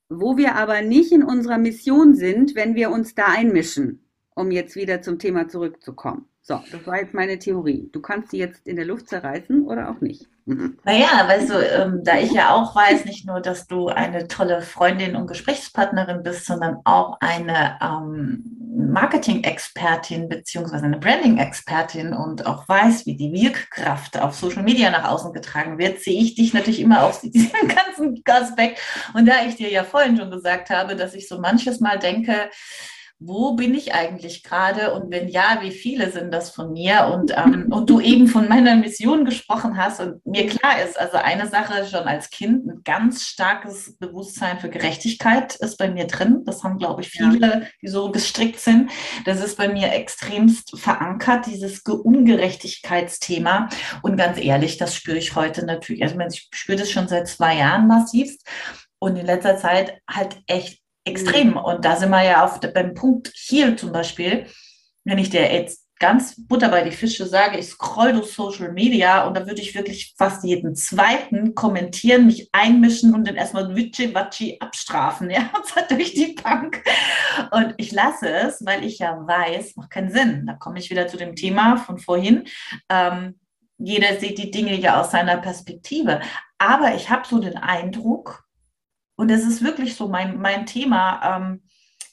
[0.08, 4.04] Wo wir aber nicht in unserer Mission sind, wenn wir uns da einmischen,
[4.36, 6.26] um jetzt wieder zum Thema zurückzukommen.
[6.42, 7.88] So, das war jetzt meine Theorie.
[7.92, 10.28] Du kannst sie jetzt in der Luft zerreißen oder auch nicht.
[10.84, 14.62] Naja, weißt du, ähm, da ich ja auch weiß, nicht nur, dass du eine tolle
[14.62, 18.44] Freundin und Gesprächspartnerin bist, sondern auch eine ähm,
[18.90, 25.32] Marketing-Expertin beziehungsweise eine Branding-Expertin und auch weiß, wie die Wirkkraft auf Social Media nach außen
[25.32, 28.80] getragen wird, sehe ich dich natürlich immer auf diesen ganzen Aspekt.
[29.14, 32.50] Und da ich dir ja vorhin schon gesagt habe, dass ich so manches Mal denke,
[33.22, 37.36] wo bin ich eigentlich gerade und wenn ja, wie viele sind das von mir und,
[37.36, 41.46] ähm, und du eben von meiner Mission gesprochen hast und mir klar ist, also eine
[41.46, 46.44] Sache schon als Kind, ein ganz starkes Bewusstsein für Gerechtigkeit ist bei mir drin.
[46.46, 48.90] Das haben, glaube ich, viele, die so gestrickt sind.
[49.26, 53.68] Das ist bei mir extremst verankert, dieses Ungerechtigkeitsthema.
[54.00, 56.02] Und ganz ehrlich, das spüre ich heute natürlich.
[56.02, 58.48] Also ich spüre das schon seit zwei Jahren massivst
[58.98, 60.79] und in letzter Zeit halt echt
[61.10, 61.50] extrem.
[61.50, 61.56] Mhm.
[61.56, 64.46] Und da sind wir ja auf, beim Punkt hier zum Beispiel,
[65.04, 69.26] wenn ich dir jetzt ganz Butter bei die Fische sage, ich scroll durch Social Media
[69.26, 74.56] und da würde ich wirklich fast jeden zweiten kommentieren, mich einmischen und dann erstmal Witschi-Watschi
[74.60, 75.50] abstrafen, ja,
[75.88, 76.82] durch die Bank.
[77.50, 80.46] Und ich lasse es, weil ich ja weiß, macht keinen Sinn.
[80.46, 82.44] Da komme ich wieder zu dem Thema von vorhin.
[82.88, 83.38] Ähm,
[83.76, 86.20] jeder sieht die Dinge ja aus seiner Perspektive.
[86.58, 88.44] Aber ich habe so den Eindruck,
[89.20, 91.36] und es ist wirklich so mein, mein Thema.
[91.36, 91.62] Ähm,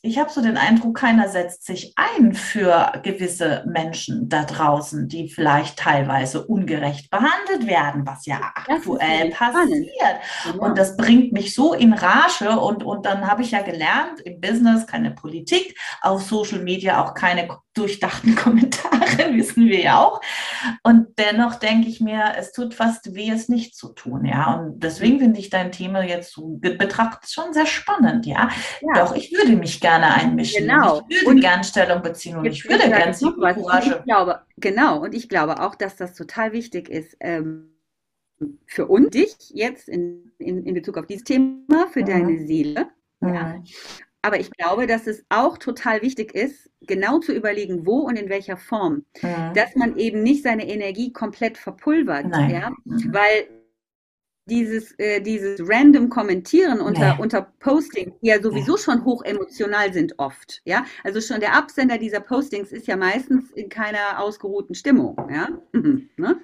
[0.02, 5.30] ich habe so den Eindruck, keiner setzt sich ein für gewisse Menschen da draußen, die
[5.30, 10.20] vielleicht teilweise ungerecht behandelt werden, was ja aktuell passiert.
[10.52, 10.66] Genau.
[10.66, 12.60] Und das bringt mich so in Rage.
[12.60, 17.14] Und, und dann habe ich ja gelernt, im Business keine Politik, auf Social Media auch
[17.14, 20.22] keine durchdachten Kommentare, wissen wir ja auch.
[20.84, 24.56] Und dennoch denke ich mir, es tut fast weh, es nicht zu tun, ja.
[24.56, 28.50] Und deswegen finde ich dein Thema jetzt so betrachtet schon sehr spannend, ja?
[28.82, 28.94] ja.
[28.96, 30.68] Doch ich würde mich gerne einmischen.
[30.68, 31.02] Genau.
[31.10, 33.14] Ich würde gerne Stellung beziehen und ich würde gerne
[33.54, 33.98] Courage.
[34.00, 35.02] Ich glaube, genau.
[35.02, 37.16] Und ich glaube auch, dass das total wichtig ist.
[37.20, 37.74] Ähm,
[38.66, 42.06] für uns, dich jetzt in, in, in Bezug auf dieses Thema, für mhm.
[42.06, 42.88] deine Seele.
[43.20, 43.34] Mhm.
[43.34, 43.64] Ja.
[44.28, 48.28] Aber ich glaube, dass es auch total wichtig ist, genau zu überlegen, wo und in
[48.28, 49.06] welcher Form.
[49.22, 49.54] Mhm.
[49.56, 52.26] Dass man eben nicht seine Energie komplett verpulvert.
[52.50, 52.72] Ja?
[52.84, 53.14] Mhm.
[53.14, 53.48] Weil
[54.50, 57.22] dieses, äh, dieses random Kommentieren unter, Nee.
[57.22, 60.86] unter Postings, die ja sowieso schon hoch emotional sind oft, ja.
[61.06, 65.48] Also schon der Absender dieser Postings ist ja meistens in keiner ausgeruhten Stimmung, ja.
[65.72, 66.42] Mhm, ne?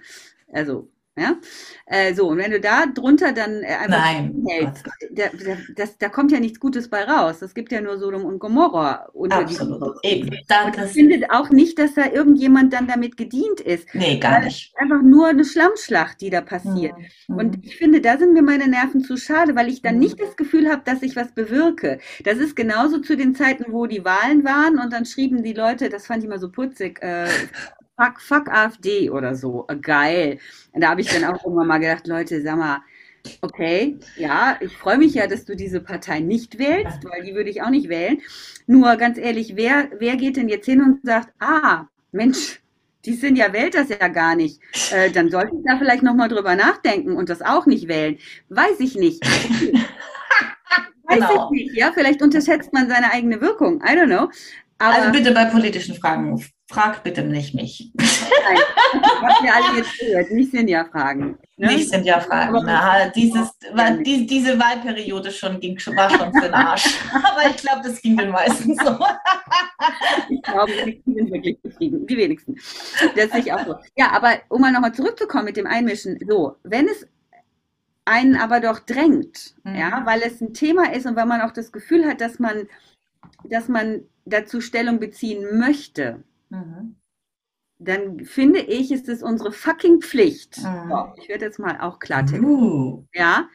[0.53, 1.37] Also, ja.
[1.85, 4.43] Äh, so, und wenn du da drunter dann äh, einfach Nein.
[4.47, 7.41] hältst, da, da, das, da kommt ja nichts Gutes bei raus.
[7.41, 9.97] Es gibt ja nur Sodom und Gomorra unter Absolut.
[10.03, 10.29] Eben.
[10.47, 13.87] Da, Und ich das, finde auch nicht, dass da irgendjemand dann damit gedient ist.
[13.93, 14.73] nee, gar nicht.
[14.75, 16.95] Einfach nur eine Schlammschlacht, die da passiert.
[17.27, 17.35] Mhm.
[17.35, 19.99] Und ich finde, da sind mir meine Nerven zu schade, weil ich dann Mhm.
[19.99, 21.99] nicht das Gefühl habe, dass ich was bewirke.
[22.25, 25.89] Das ist genauso zu den Zeiten, wo die Wahlen waren und dann schrieben die Leute,
[25.89, 27.27] das fand ich immer so putzig, äh,
[27.99, 29.65] fuck, fuck AfD oder so.
[29.69, 30.39] Äh, Geil.
[30.71, 32.79] Und da habe ich dann auch irgendwann mal gedacht, Leute, sag mal,
[33.41, 37.49] okay, ja, ich freue mich ja, dass du diese Partei nicht wählst, weil die würde
[37.49, 38.19] ich auch nicht wählen.
[38.67, 42.61] Nur ganz ehrlich, wer, wer geht denn jetzt hin und sagt, ah, Mensch,
[43.05, 44.59] die sind ja wählt das ja gar nicht.
[44.91, 48.17] Äh, dann sollte ich da vielleicht nochmal drüber nachdenken und das auch nicht wählen.
[48.49, 49.21] Weiß ich nicht.
[51.05, 51.51] Weiß Genau.
[51.51, 51.91] ich nicht, ja.
[51.93, 53.81] Vielleicht unterschätzt man seine eigene Wirkung.
[53.81, 54.29] I don't know.
[54.79, 56.43] Aber Also bitte bei politischen Fragen,
[56.73, 57.91] frag bitte nicht mich.
[57.97, 58.57] nein,
[59.21, 61.37] was wir alle jetzt gehört, nicht sind ja Fragen.
[61.57, 61.67] Ne?
[61.67, 62.65] Nicht sind ja Fragen.
[62.65, 66.97] Na, dieses, war, die, diese Wahlperiode schon ging, war schon für den Arsch.
[67.13, 68.97] Aber ich glaube, das ging den meisten so.
[70.29, 72.07] Ich glaube, die sind wirklich zufrieden.
[72.07, 72.55] Die wenigsten.
[73.15, 73.75] Das sehe ich auch so.
[73.95, 76.17] Ja, aber um mal nochmal zurückzukommen mit dem Einmischen.
[76.27, 77.05] So, wenn es
[78.05, 79.75] einen aber doch drängt, Mhm.
[79.75, 82.67] ja, weil es ein Thema ist und weil man auch das Gefühl hat, dass man,
[83.43, 86.95] dass man dazu Stellung beziehen möchte, Mhm.
[87.79, 90.57] dann finde ich, ist es unsere fucking Pflicht.
[90.59, 90.89] Mhm.
[90.89, 93.03] So, ich werde jetzt mal auch Klartext, Uh.
[93.13, 93.49] ja,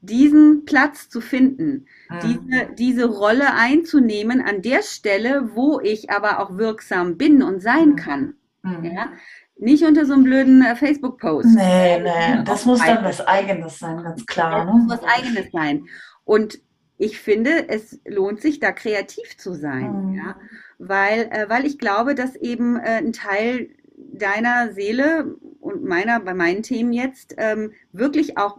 [0.00, 2.18] diesen Platz zu finden, Mhm.
[2.22, 7.90] diese, diese Rolle einzunehmen an der Stelle, wo ich aber auch wirksam bin und sein
[7.90, 7.96] Mhm.
[7.96, 8.34] kann.
[8.62, 8.84] Mhm.
[8.84, 9.12] Ja?
[9.58, 11.54] Nicht unter so einem blöden äh, Facebook-Post.
[11.54, 14.66] Nee, nee, das muss dann was Eigenes sein, ganz klar.
[14.66, 14.88] Das muss Ne?
[14.90, 15.86] was Eigenes sein.
[16.24, 16.58] Und
[16.98, 20.08] ich finde, es lohnt sich, da kreativ zu sein.
[20.10, 20.14] Mhm.
[20.14, 20.36] Ja?
[20.78, 26.34] Weil, äh, weil ich glaube, dass eben äh, ein Teil deiner Seele und meiner, bei
[26.34, 28.58] meinen Themen jetzt, ähm, wirklich auch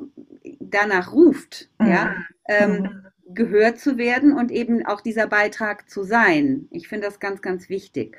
[0.59, 1.87] danach ruft, Mhm.
[1.87, 2.15] ja,
[2.47, 3.05] ähm, Mhm.
[3.29, 6.67] gehört zu werden und eben auch dieser Beitrag zu sein.
[6.71, 8.17] Ich finde das ganz, ganz wichtig.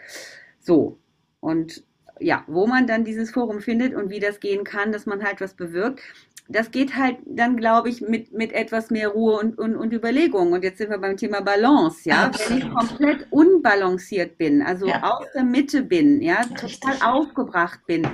[0.61, 0.99] So,
[1.41, 1.85] und
[2.21, 5.41] ja, wo man dann dieses Forum findet und wie das gehen kann, dass man halt
[5.41, 6.03] was bewirkt,
[6.49, 10.53] das geht halt dann, glaube ich, mit, mit etwas mehr Ruhe und, und, und Überlegung.
[10.53, 12.31] Und jetzt sind wir beim Thema Balance, ja.
[12.49, 12.79] Wenn ich Absolut.
[12.99, 15.03] komplett unbalanciert bin, also Ja.
[15.03, 16.81] aus der Mitte bin, ja, Richtig.
[16.81, 18.07] total aufgebracht bin,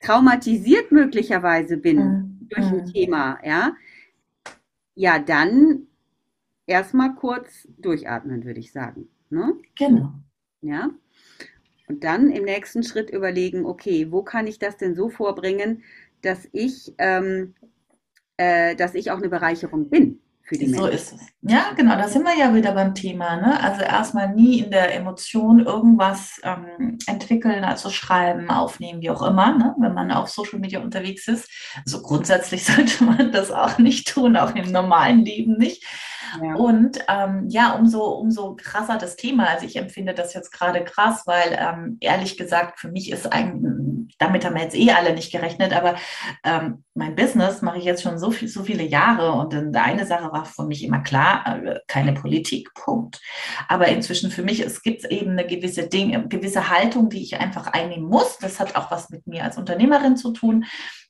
[0.00, 2.48] traumatisiert möglicherweise bin Mhm.
[2.48, 2.92] durch ein Mhm.
[2.92, 3.76] Thema, ja,
[4.96, 5.86] ja, dann
[6.66, 9.08] erstmal kurz durchatmen, würde ich sagen.
[9.30, 9.54] Ne?
[9.78, 10.12] Genau.
[10.62, 10.90] Ja.
[11.88, 15.82] Und dann im nächsten Schritt überlegen, okay, wo kann ich das denn so vorbringen,
[16.22, 17.54] dass ich, ähm,
[18.36, 20.96] äh, dass ich auch eine Bereicherung bin für die So Menschen.
[20.96, 21.20] ist es.
[21.42, 23.36] Ja, genau, da sind wir ja wieder beim Thema.
[23.36, 23.62] Ne?
[23.62, 29.56] Also erstmal nie in der Emotion irgendwas ähm, entwickeln, also schreiben, aufnehmen, wie auch immer,
[29.56, 29.74] ne?
[29.78, 31.48] wenn man auf Social Media unterwegs ist.
[31.84, 35.84] Also grundsätzlich sollte man das auch nicht tun, auch im normalen Leben nicht.
[36.56, 39.46] Und ähm, ja, umso, umso krasser das Thema.
[39.48, 44.16] Also ich empfinde das jetzt gerade krass, weil ähm, ehrlich gesagt, für mich ist eigentlich,
[44.18, 45.96] damit haben wir jetzt eh alle nicht gerechnet, aber
[46.44, 50.32] ähm, mein Business mache ich jetzt schon so, viel, so viele Jahre und eine Sache
[50.32, 53.20] war für mich immer klar, äh, keine Politik, Punkt.
[53.68, 57.68] Aber inzwischen für mich, es gibt eben eine gewisse Ding, gewisse Haltung, die ich einfach
[57.68, 58.38] einnehmen muss.
[58.38, 60.64] Das hat auch was mit mir als Unternehmerin zu tun.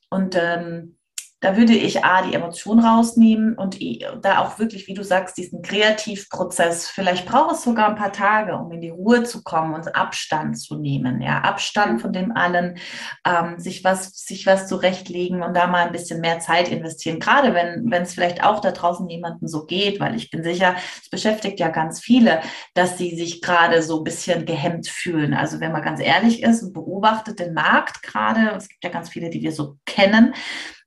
[0.09, 0.97] Und ähm,
[1.41, 3.79] da würde ich A, die Emotion rausnehmen und
[4.21, 8.55] da auch wirklich, wie du sagst, diesen Kreativprozess, vielleicht braucht es sogar ein paar Tage,
[8.55, 11.19] um in die Ruhe zu kommen und Abstand zu nehmen.
[11.19, 12.77] Ja, Abstand von dem allen,
[13.25, 17.19] ähm, sich was, sich was zurechtlegen und da mal ein bisschen mehr Zeit investieren.
[17.19, 20.75] Gerade wenn, wenn es vielleicht auch da draußen jemandem so geht, weil ich bin sicher,
[21.01, 22.41] es beschäftigt ja ganz viele,
[22.75, 25.33] dass sie sich gerade so ein bisschen gehemmt fühlen.
[25.33, 29.09] Also wenn man ganz ehrlich ist und beobachtet den Markt gerade, es gibt ja ganz
[29.09, 30.35] viele, die wir so kennen,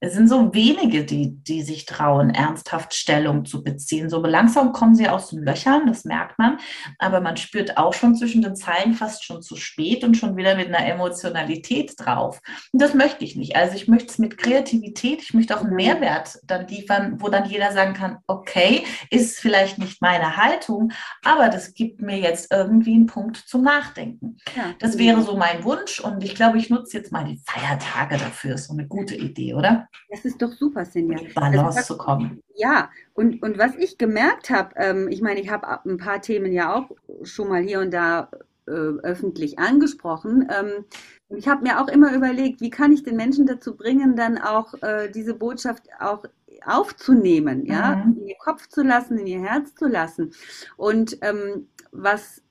[0.05, 4.11] es sind so wenige, die, die sich trauen, ernsthaft Stellung zu beziehen.
[4.11, 6.59] So langsam kommen sie aus den Löchern, das merkt man.
[6.99, 10.57] Aber man spürt auch schon zwischen den Zeilen fast schon zu spät und schon wieder
[10.57, 12.41] mit einer Emotionalität drauf.
[12.73, 13.57] Und das möchte ich nicht.
[13.57, 17.49] Also ich möchte es mit Kreativität, ich möchte auch einen Mehrwert dann liefern, wo dann
[17.49, 20.93] jeder sagen kann, okay, ist vielleicht nicht meine Haltung,
[21.25, 24.37] aber das gibt mir jetzt irgendwie einen Punkt zum Nachdenken.
[24.55, 24.75] Ja.
[24.79, 28.57] Das wäre so mein Wunsch und ich glaube, ich nutze jetzt mal die Feiertage dafür.
[28.57, 29.89] Ist so eine gute Idee, oder?
[30.11, 31.19] Das ist doch super, Sinja.
[31.19, 32.43] In Balance Also was- zu kommen.
[32.55, 36.53] Ja, und, und was ich gemerkt habe, ähm, ich meine, ich habe ein paar Themen
[36.53, 36.91] ja auch
[37.25, 38.31] schon mal hier und da
[38.67, 40.49] äh, öffentlich angesprochen.
[40.51, 40.85] Ähm,
[41.29, 44.75] ich habe mir auch immer überlegt, wie kann ich den Menschen dazu bringen, dann auch
[44.83, 46.25] äh, diese Botschaft auch
[46.65, 48.19] aufzunehmen, ja, mhm.
[48.21, 50.33] in ihr Kopf zu lassen, in ihr Herz zu lassen.
[50.77, 52.43] Und ähm, was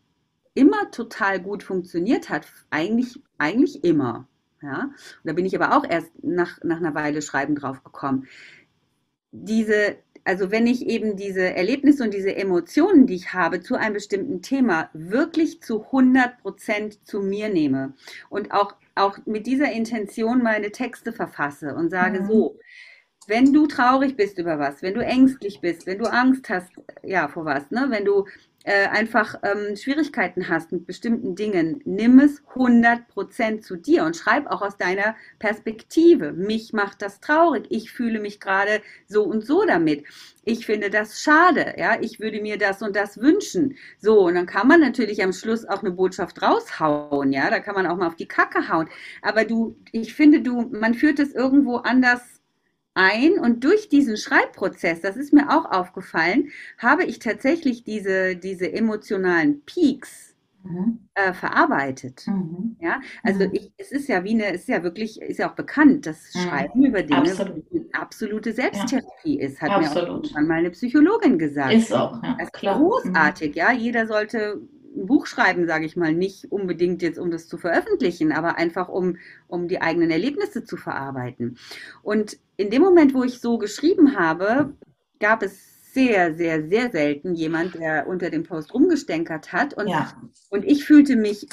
[0.54, 4.28] immer total gut funktioniert hat, eigentlich, eigentlich immer.
[4.64, 4.94] Ja, und
[5.26, 8.28] da bin ich aber auch erst nach, nach einer Weile Schreiben drauf gekommen.
[9.32, 13.94] Diese, also wenn ich eben diese Erlebnisse und diese Emotionen, die ich habe zu einem
[13.94, 17.94] bestimmten Thema, wirklich zu 100 Prozent zu mir nehme
[18.30, 22.28] und auch, auch mit dieser Intention meine Texte verfasse und sage mhm.
[22.28, 22.60] so,
[23.28, 26.72] wenn du traurig bist über was, wenn du ängstlich bist, wenn du Angst hast,
[27.04, 28.26] ja, vor was, ne, wenn du
[28.64, 34.48] äh, einfach ähm, Schwierigkeiten hast mit bestimmten Dingen, nimm es 100% zu dir und schreib
[34.48, 36.32] auch aus deiner Perspektive.
[36.32, 37.66] Mich macht das traurig.
[37.70, 40.06] Ich fühle mich gerade so und so damit.
[40.46, 41.76] Ich finde das schade.
[41.78, 43.76] Ja, ich würde mir das und das wünschen.
[44.00, 47.32] So, und dann kann man natürlich am Schluss auch eine Botschaft raushauen.
[47.32, 48.90] Ja, da kann man auch mal auf die Kacke hauen.
[49.22, 52.33] Aber du, ich finde, du, man führt es irgendwo anders
[52.94, 58.72] ein und durch diesen Schreibprozess, das ist mir auch aufgefallen, habe ich tatsächlich diese, diese
[58.72, 61.00] emotionalen Peaks mhm.
[61.16, 62.24] äh, verarbeitet.
[62.28, 62.78] Mhm.
[62.80, 63.52] Ja, also mhm.
[63.54, 66.34] ich, es ist ja wie eine, es ist ja wirklich, ist ja auch bekannt, dass
[66.34, 66.40] mhm.
[66.40, 67.64] Schreiben über Dinge Absolut.
[67.72, 69.48] eine absolute Selbsttherapie ja.
[69.48, 69.96] ist, hat Absolut.
[69.96, 71.74] mir auch irgendwann mal eine Psychologin gesagt.
[71.74, 72.78] Ist auch, ja, das ist klar.
[72.78, 73.72] großartig, ja.
[73.72, 74.62] Jeder sollte
[74.96, 78.90] ein Buch schreiben, sage ich mal, nicht unbedingt jetzt, um das zu veröffentlichen, aber einfach
[78.90, 81.58] um, um die eigenen Erlebnisse zu verarbeiten.
[82.02, 84.74] Und in dem Moment, wo ich so geschrieben habe,
[85.20, 89.74] gab es sehr, sehr, sehr selten jemand, der unter dem Post rumgestänkert hat.
[89.76, 90.14] Und, ja.
[90.50, 91.48] und ich fühlte mich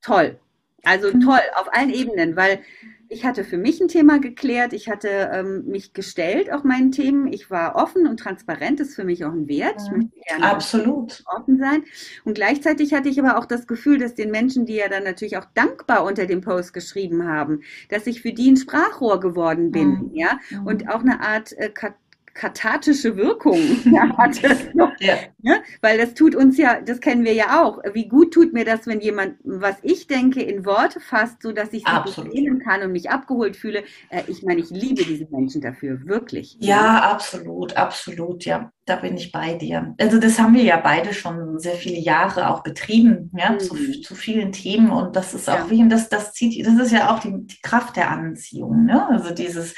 [0.00, 0.38] toll.
[0.84, 2.60] Also toll auf allen Ebenen, weil
[3.14, 7.32] ich hatte für mich ein Thema geklärt, ich hatte ähm, mich gestellt auf meinen Themen,
[7.32, 9.80] ich war offen und transparent, ist für mich auch ein Wert.
[9.80, 11.22] Ich möchte gerne Absolut.
[11.26, 11.84] offen sein.
[12.24, 15.36] Und gleichzeitig hatte ich aber auch das Gefühl, dass den Menschen, die ja dann natürlich
[15.36, 19.88] auch dankbar unter dem Post geschrieben haben, dass ich für die ein Sprachrohr geworden bin,
[19.90, 20.10] mhm.
[20.14, 21.70] ja, und auch eine Art äh,
[22.34, 23.58] kathartische Wirkung
[24.18, 24.72] hatte.
[25.00, 25.14] ja.
[25.42, 25.62] Ne?
[25.80, 27.78] Weil das tut uns ja, das kennen wir ja auch.
[27.92, 31.72] Wie gut tut mir das, wenn jemand, was ich denke, in Worte fasst, so dass
[31.72, 33.84] ich sie verstehen kann und mich abgeholt fühle.
[34.10, 36.56] Äh, ich meine, ich liebe diese Menschen dafür, wirklich.
[36.60, 38.72] Ja, absolut, absolut, ja.
[38.86, 39.94] Da bin ich bei dir.
[39.98, 43.60] Also das haben wir ja beide schon sehr viele Jahre auch betrieben, ja, mhm.
[43.60, 44.90] zu, zu, vielen Themen.
[44.90, 45.70] Und das ist auch ja.
[45.70, 48.84] wie, das, das zieht, das ist ja auch die, die Kraft der Anziehung.
[48.84, 49.08] Ne?
[49.08, 49.74] Also dieses,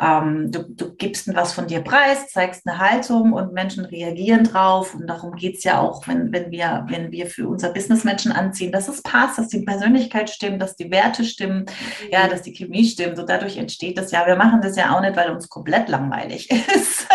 [0.00, 4.94] ähm, du, du gibst was von dir preis, zeigst eine Haltung und Menschen reagieren drauf.
[4.94, 8.32] Und darum geht es ja auch, wenn, wenn, wir, wenn wir für unser Business Menschen
[8.32, 12.10] anziehen, dass es passt, dass die Persönlichkeit stimmt, dass die Werte stimmen, mhm.
[12.10, 13.18] ja, dass die Chemie stimmt.
[13.18, 14.26] So dadurch entsteht das ja.
[14.26, 17.06] Wir machen das ja auch nicht, weil uns komplett langweilig ist.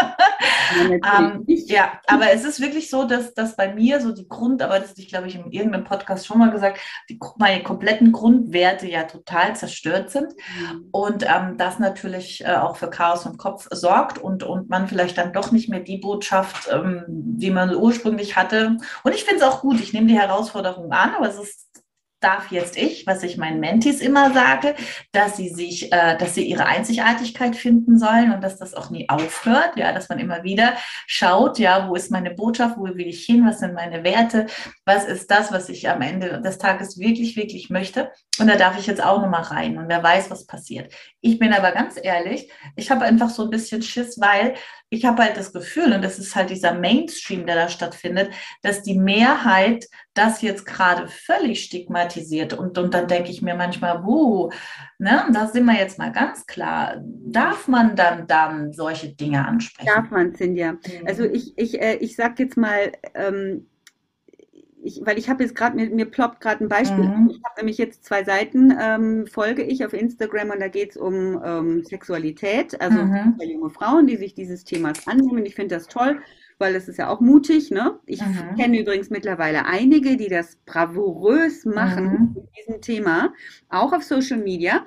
[1.36, 4.80] Ähm, ja, aber es ist wirklich so, dass, dass bei mir so die Grund, aber
[4.80, 8.88] das ist, ich glaube ich, in irgendeinem Podcast schon mal gesagt, die, meine kompletten Grundwerte
[8.88, 10.88] ja total zerstört sind mhm.
[10.92, 15.18] und ähm, das natürlich äh, auch für Chaos im Kopf sorgt und, und man vielleicht
[15.18, 18.78] dann doch nicht mehr die Botschaft, ähm, die man ursprünglich hatte.
[19.04, 21.71] Und ich finde es auch gut, ich nehme die Herausforderung an, aber es ist
[22.22, 24.76] darf jetzt ich, was ich meinen Mentis immer sage,
[25.12, 29.10] dass sie sich, äh, dass sie ihre Einzigartigkeit finden sollen und dass das auch nie
[29.10, 30.74] aufhört, ja, dass man immer wieder
[31.08, 34.46] schaut, ja, wo ist meine Botschaft, wo will ich hin, was sind meine Werte,
[34.86, 38.12] was ist das, was ich am Ende des Tages wirklich, wirklich möchte.
[38.40, 40.94] Und da darf ich jetzt auch nochmal rein und wer weiß, was passiert.
[41.22, 44.54] Ich bin aber ganz ehrlich, ich habe einfach so ein bisschen Schiss, weil
[44.90, 48.32] ich habe halt das Gefühl, und das ist halt dieser Mainstream, der da stattfindet,
[48.62, 52.11] dass die Mehrheit das jetzt gerade völlig stigmatisiert.
[52.18, 54.50] Und, und dann denke ich mir manchmal, wuh,
[55.00, 57.02] ne, da sind wir jetzt mal ganz klar.
[57.04, 59.92] Darf man dann, dann solche Dinge ansprechen?
[59.94, 60.72] Darf man, Cindy.
[61.06, 63.68] Also ich, ich, äh, ich sage jetzt mal, ähm,
[64.84, 67.06] ich, weil ich habe jetzt gerade, mir, mir ploppt gerade ein Beispiel.
[67.06, 67.30] Mhm.
[67.30, 70.98] Ich habe nämlich jetzt zwei Seiten, ähm, folge ich auf Instagram und da geht es
[70.98, 73.38] um ähm, Sexualität, also mhm.
[73.42, 75.46] junge Frauen, die sich dieses Themas annehmen.
[75.46, 76.22] Ich finde das toll,
[76.62, 77.72] weil es ist ja auch mutig.
[77.72, 78.00] Ne?
[78.06, 78.56] Ich mhm.
[78.58, 82.34] kenne übrigens mittlerweile einige, die das bravourös machen mhm.
[82.36, 83.34] mit diesem Thema,
[83.68, 84.86] auch auf Social Media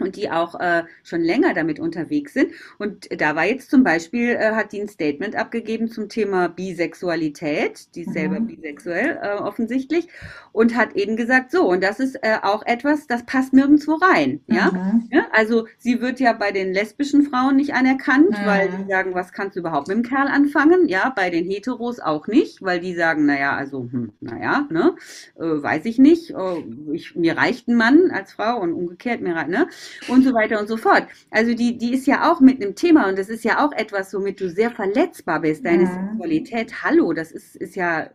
[0.00, 2.52] und die auch äh, schon länger damit unterwegs sind.
[2.78, 7.94] Und da war jetzt zum Beispiel, äh, hat die ein Statement abgegeben zum Thema Bisexualität,
[7.94, 8.12] die ist mhm.
[8.12, 10.08] selber bisexuell äh, offensichtlich,
[10.52, 14.40] und hat eben gesagt, so, und das ist äh, auch etwas, das passt nirgendwo rein.
[14.46, 14.70] Ja?
[14.72, 15.08] Mhm.
[15.10, 15.26] ja?
[15.32, 18.46] Also sie wird ja bei den lesbischen Frauen nicht anerkannt, mhm.
[18.46, 20.88] weil die sagen, was kannst du überhaupt mit dem Kerl anfangen?
[20.88, 24.94] Ja, bei den Heteros auch nicht, weil die sagen, naja, also, hm, naja, ne,
[25.36, 29.34] äh, weiß ich nicht, äh, ich, mir reicht ein Mann als Frau und umgekehrt, mir
[29.34, 29.68] reicht, ne?
[30.08, 31.06] Und so weiter und so fort.
[31.30, 34.12] Also die, die ist ja auch mit einem Thema und das ist ja auch etwas,
[34.14, 35.64] womit du sehr verletzbar bist.
[35.64, 36.08] Deine ja.
[36.10, 38.10] Sexualität, hallo, das ist, ist ja,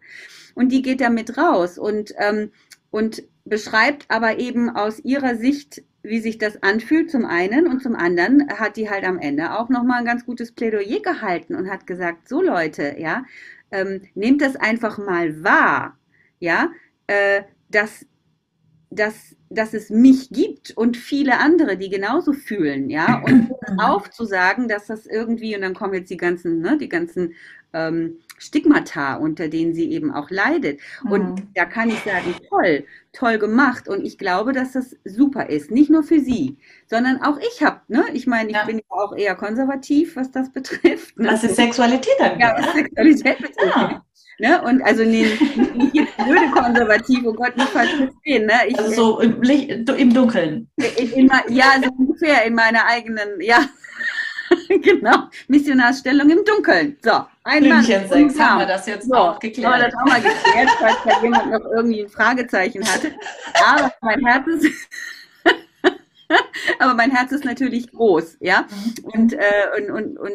[0.56, 2.52] und die geht damit raus und, ähm,
[2.92, 7.96] und beschreibt aber eben aus ihrer Sicht, wie sich das anfühlt zum einen und zum
[7.96, 11.88] anderen hat die halt am Ende auch nochmal ein ganz gutes Plädoyer gehalten und hat
[11.88, 13.24] gesagt, so Leute, ja,
[13.72, 15.98] ähm, nehmt das einfach mal wahr,
[16.40, 16.72] ja,
[17.08, 18.06] äh, dass,
[18.90, 24.88] dass, dass es mich gibt und viele andere, die genauso fühlen, ja, und aufzusagen, dass
[24.88, 27.34] das irgendwie, und dann kommen jetzt die ganzen, ne, die ganzen
[27.74, 30.80] ähm, Stigmata, unter denen sie eben auch leidet.
[31.10, 31.48] Und mhm.
[31.56, 33.88] da kann ich sagen, toll, toll gemacht.
[33.88, 35.72] Und ich glaube, dass das super ist.
[35.72, 38.06] Nicht nur für sie, sondern auch ich habe, ne?
[38.14, 38.66] Ich meine, ich ja.
[38.66, 41.18] bin ja auch eher konservativ, was das betrifft.
[41.18, 41.30] Ne?
[41.30, 42.42] Was ist Sexualität angeht?
[42.42, 43.76] Ja, was Sexualität betrifft.
[43.76, 44.04] Ja.
[44.40, 44.62] Ne?
[44.62, 45.38] Und also nee,
[45.76, 48.46] nicht jetzt blöde konservativ, oh Gott, nicht falsch verstehen.
[48.46, 48.54] Ne?
[48.68, 50.68] Ich, also so im, im Dunkeln.
[50.98, 53.66] In, in, ja, so ungefähr in meiner eigenen, ja.
[54.82, 56.98] genau, Missionarsstellung im Dunkeln.
[57.02, 57.84] So, ein Mann.
[57.84, 59.74] Sex, haben wir das jetzt so, auch geklärt.
[59.74, 63.14] So, das haben wir geklärt, falls da jemand noch irgendwie ein Fragezeichen hatte.
[63.66, 64.90] Aber mein Herz ist...
[66.80, 68.62] aber mein Herz ist natürlich groß, ja.
[68.62, 69.04] Mhm.
[69.04, 69.40] Und, äh,
[69.78, 70.34] und, und, und,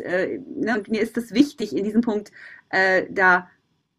[0.00, 2.32] äh, ne, und mir ist das wichtig, in diesem Punkt
[2.70, 3.48] äh, da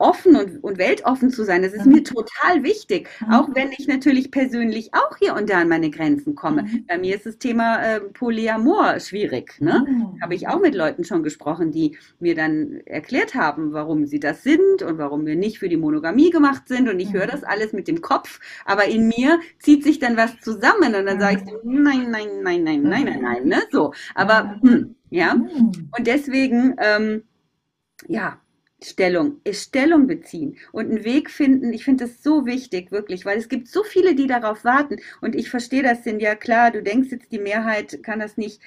[0.03, 1.61] offen und, und weltoffen zu sein.
[1.61, 1.93] Das ist mhm.
[1.93, 3.33] mir total wichtig, mhm.
[3.33, 6.63] auch wenn ich natürlich persönlich auch hier und da an meine Grenzen komme.
[6.63, 6.85] Mhm.
[6.87, 9.55] Bei mir ist das Thema äh, Polyamor schwierig.
[9.59, 9.85] Ne?
[9.87, 10.21] Mhm.
[10.21, 14.43] Habe ich auch mit Leuten schon gesprochen, die mir dann erklärt haben, warum sie das
[14.43, 16.89] sind und warum wir nicht für die Monogamie gemacht sind.
[16.89, 20.39] Und ich höre das alles mit dem Kopf, aber in mir zieht sich dann was
[20.41, 23.61] zusammen und dann sage ich, nein, nein, nein, nein, nein, nein, nein, ne?
[23.71, 25.33] So, aber hm, ja.
[25.33, 27.23] Und deswegen, ähm,
[28.07, 28.41] ja,
[28.81, 31.71] Stellung, Stellung beziehen und einen Weg finden.
[31.71, 34.97] Ich finde das so wichtig, wirklich, weil es gibt so viele, die darauf warten.
[35.21, 38.59] Und ich verstehe das, sind ja klar, du denkst jetzt, die Mehrheit kann das nicht.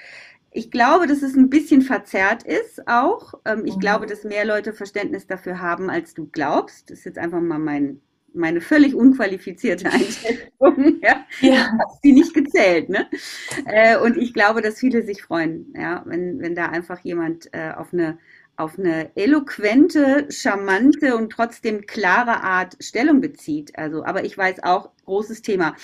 [0.53, 3.34] Ich glaube, dass es ein bisschen verzerrt ist auch.
[3.44, 3.80] Ähm, ich mhm.
[3.80, 6.90] glaube, dass mehr Leute Verständnis dafür haben, als du glaubst.
[6.90, 8.01] Das ist jetzt einfach mal mein,
[8.37, 11.01] meine völlig unqualifizierte Einschätzung.
[11.03, 11.24] ja.
[11.41, 11.78] ja.
[12.03, 12.89] Sie nicht gezählt.
[12.89, 13.09] Ne?
[13.66, 17.72] Äh, und ich glaube, dass viele sich freuen, ja, wenn, wenn da einfach jemand äh,
[17.76, 18.18] auf eine
[18.59, 23.76] auf eine eloquente, charmante und trotzdem klare Art Stellung bezieht.
[23.78, 25.76] Also, aber ich weiß auch, großes Thema,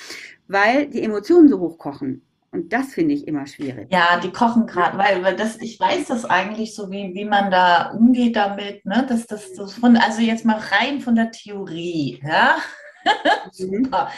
[0.49, 2.23] weil die Emotionen so hochkochen.
[2.53, 3.89] Und das finde ich immer schwierig.
[3.91, 7.51] Ja, die kochen gerade, weil, weil das, ich weiß das eigentlich so, wie, wie man
[7.51, 9.07] da umgeht damit, ne?
[9.09, 12.57] Das, das, das von, also jetzt mal rein von der Theorie, ja.
[13.59, 13.83] Mhm.
[13.83, 14.13] Super.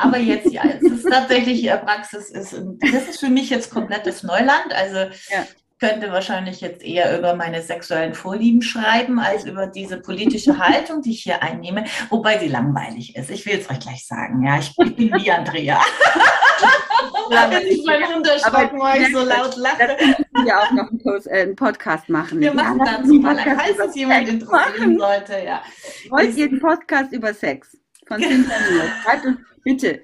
[0.00, 4.72] Aber jetzt, ja, es ist tatsächlich, Praxis ist, das ist für mich jetzt komplettes Neuland.
[4.72, 4.98] Also
[5.30, 5.44] ja
[5.80, 11.12] könnte wahrscheinlich jetzt eher über meine sexuellen Vorlieben schreiben, als über diese politische Haltung, die
[11.12, 13.30] ich hier einnehme, wobei sie langweilig ist.
[13.30, 14.44] Ich will es euch gleich sagen.
[14.44, 15.80] Ja, ich, ich bin wie Andrea.
[17.68, 19.96] ich bin runterschrocken, weil ich so laut lache.
[19.98, 22.40] Wir ja auch noch einen, Post, äh, einen, Podcast machen.
[22.40, 25.38] Wir machen dazu mal, falls es jemand interessieren sollte.
[25.44, 25.62] Ja.
[26.10, 27.76] Wollt ihr einen Podcast über Sex?
[28.06, 30.02] Von Schreibt uns bitte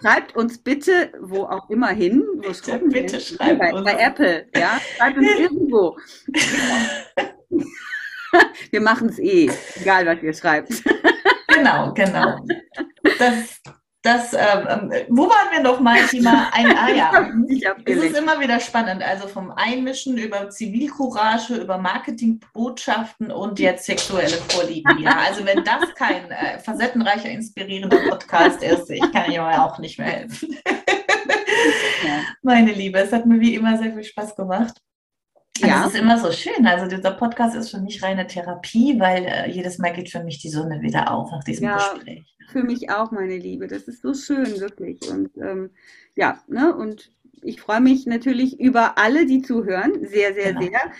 [0.00, 2.24] Schreibt uns bitte, wo auch immer hin.
[2.36, 3.84] Wo bitte, bitte schreibt bei, uns.
[3.84, 4.80] bei Apple, ja.
[4.96, 5.96] Schreibt uns irgendwo.
[8.70, 10.82] wir machen es eh, egal was ihr schreibt.
[11.48, 12.38] Genau, genau.
[13.18, 13.60] Das,
[14.04, 15.96] das, ähm, ähm, wo waren wir noch mal?
[16.08, 17.10] Thema ein ah, ja.
[17.86, 19.02] Es ist immer wieder spannend.
[19.02, 24.98] Also vom Einmischen über Zivilcourage, über Marketingbotschaften und jetzt sexuelle Vorlieben.
[24.98, 29.98] Ja, also wenn das kein äh, facettenreicher, inspirierender Podcast ist, ich kann ja auch nicht
[29.98, 30.54] mehr helfen.
[32.42, 34.74] Meine Liebe, es hat mir wie immer sehr viel Spaß gemacht.
[35.58, 35.86] Ja.
[35.86, 36.66] Es ist immer so schön.
[36.66, 40.38] Also dieser Podcast ist für mich reine Therapie, weil äh, jedes Mal geht für mich
[40.38, 42.24] die Sonne wieder auf nach diesem ja, Gespräch.
[42.50, 43.68] Für mich auch, meine Liebe.
[43.68, 45.00] Das ist so schön, wirklich.
[45.08, 45.70] Und ähm,
[46.16, 50.60] ja, ne, und ich freue mich natürlich über alle, die zuhören, sehr, sehr, genau.
[50.62, 50.92] sehr.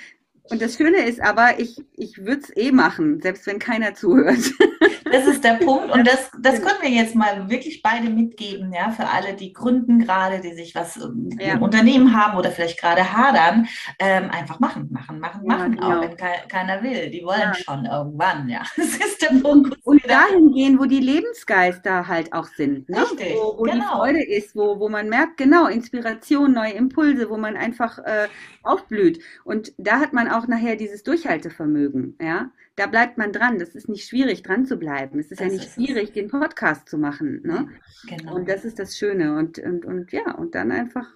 [0.51, 4.39] Und das Schöne ist aber, ich, ich würde es eh machen, selbst wenn keiner zuhört.
[5.15, 5.93] Das ist der Punkt.
[5.93, 10.01] Und das, das können wir jetzt mal wirklich beide mitgeben, ja, für alle, die gründen
[10.01, 11.55] gerade, die sich was ähm, ja.
[11.55, 13.69] im Unternehmen haben oder vielleicht gerade hadern.
[13.99, 15.99] Ähm, einfach machen, machen, machen, machen, ja, genau.
[15.99, 17.11] auch wenn ke keiner will.
[17.11, 17.55] Die wollen ja.
[17.55, 18.63] schon irgendwann, ja.
[18.77, 19.79] Das ist der Punkt.
[19.85, 22.89] Und dahin gehen, wo die Lebensgeister halt auch sind.
[22.89, 23.03] Ne?
[23.03, 23.35] Richtig.
[23.35, 23.75] Wo, wo genau.
[23.75, 28.29] die Freude ist, wo, wo man merkt, genau, Inspiration, neue Impulse, wo man einfach äh,
[28.63, 29.21] aufblüht.
[29.45, 32.51] Und da hat man auch nachher dieses Durchhaltevermögen, ja.
[32.77, 33.59] Da bleibt man dran.
[33.59, 35.19] Das ist nicht schwierig, dran zu bleiben.
[35.19, 36.15] Es ist das ja nicht ist schwierig, es.
[36.15, 37.41] den Podcast zu machen.
[37.45, 37.69] Ne?
[38.09, 38.35] Genau.
[38.35, 39.37] Und das ist das Schöne.
[39.37, 41.07] Und, und, und ja, und dann einfach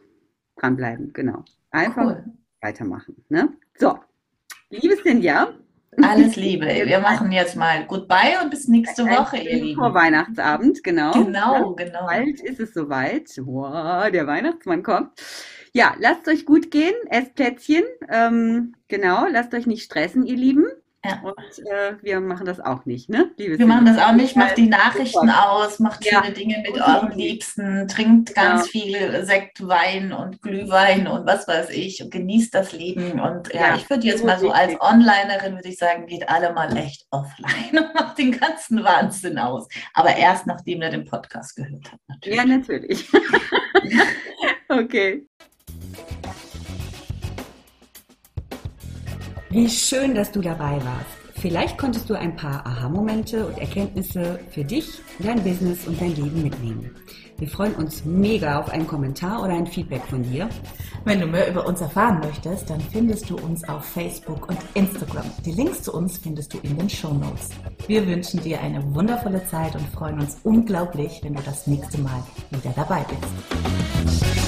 [0.56, 1.44] dranbleiben, genau.
[1.70, 2.24] Einfach cool.
[2.60, 3.24] weitermachen.
[3.28, 3.52] Ne?
[3.76, 3.98] So,
[4.70, 5.54] liebe Cynthia.
[6.02, 6.66] Alles Liebe.
[6.66, 9.80] Wir machen jetzt mal Goodbye und bis nächste Woche, ihr Lieben.
[9.80, 11.10] Vor Weihnachtsabend, genau.
[11.12, 12.06] Genau, genau.
[12.06, 13.28] Bald ist es soweit.
[13.38, 15.20] Wow, der Weihnachtsmann kommt.
[15.72, 17.84] Ja, lasst euch gut gehen, esst Plätzchen.
[18.08, 20.66] Ähm, genau, lasst euch nicht stressen, ihr Lieben.
[21.08, 21.20] Ja.
[21.22, 23.30] Und äh, wir machen das auch nicht, ne?
[23.36, 26.22] Liebes wir machen das auch nicht, macht die Nachrichten aus, macht ja.
[26.22, 28.70] schöne Dinge mit euren Liebsten, trinkt ganz ja.
[28.70, 33.20] viel Sekt, Wein und Glühwein und was weiß ich und genießt das Leben.
[33.20, 36.76] Und ja, ich würde jetzt mal so als Onlinerin, würde ich sagen, geht alle mal
[36.76, 39.68] echt offline und macht den ganzen Wahnsinn aus.
[39.94, 42.36] Aber erst nachdem ihr den Podcast gehört habt, natürlich.
[42.36, 43.08] Ja, natürlich.
[44.68, 45.26] okay.
[49.50, 51.40] Wie schön, dass du dabei warst.
[51.40, 56.42] Vielleicht konntest du ein paar Aha-Momente und Erkenntnisse für dich, dein Business und dein Leben
[56.42, 56.90] mitnehmen.
[57.38, 60.50] Wir freuen uns mega auf einen Kommentar oder ein Feedback von dir.
[61.04, 65.24] Wenn du mehr über uns erfahren möchtest, dann findest du uns auf Facebook und Instagram.
[65.46, 67.50] Die Links zu uns findest du in den Show Notes.
[67.86, 72.22] Wir wünschen dir eine wundervolle Zeit und freuen uns unglaublich, wenn du das nächste Mal
[72.50, 74.47] wieder dabei bist.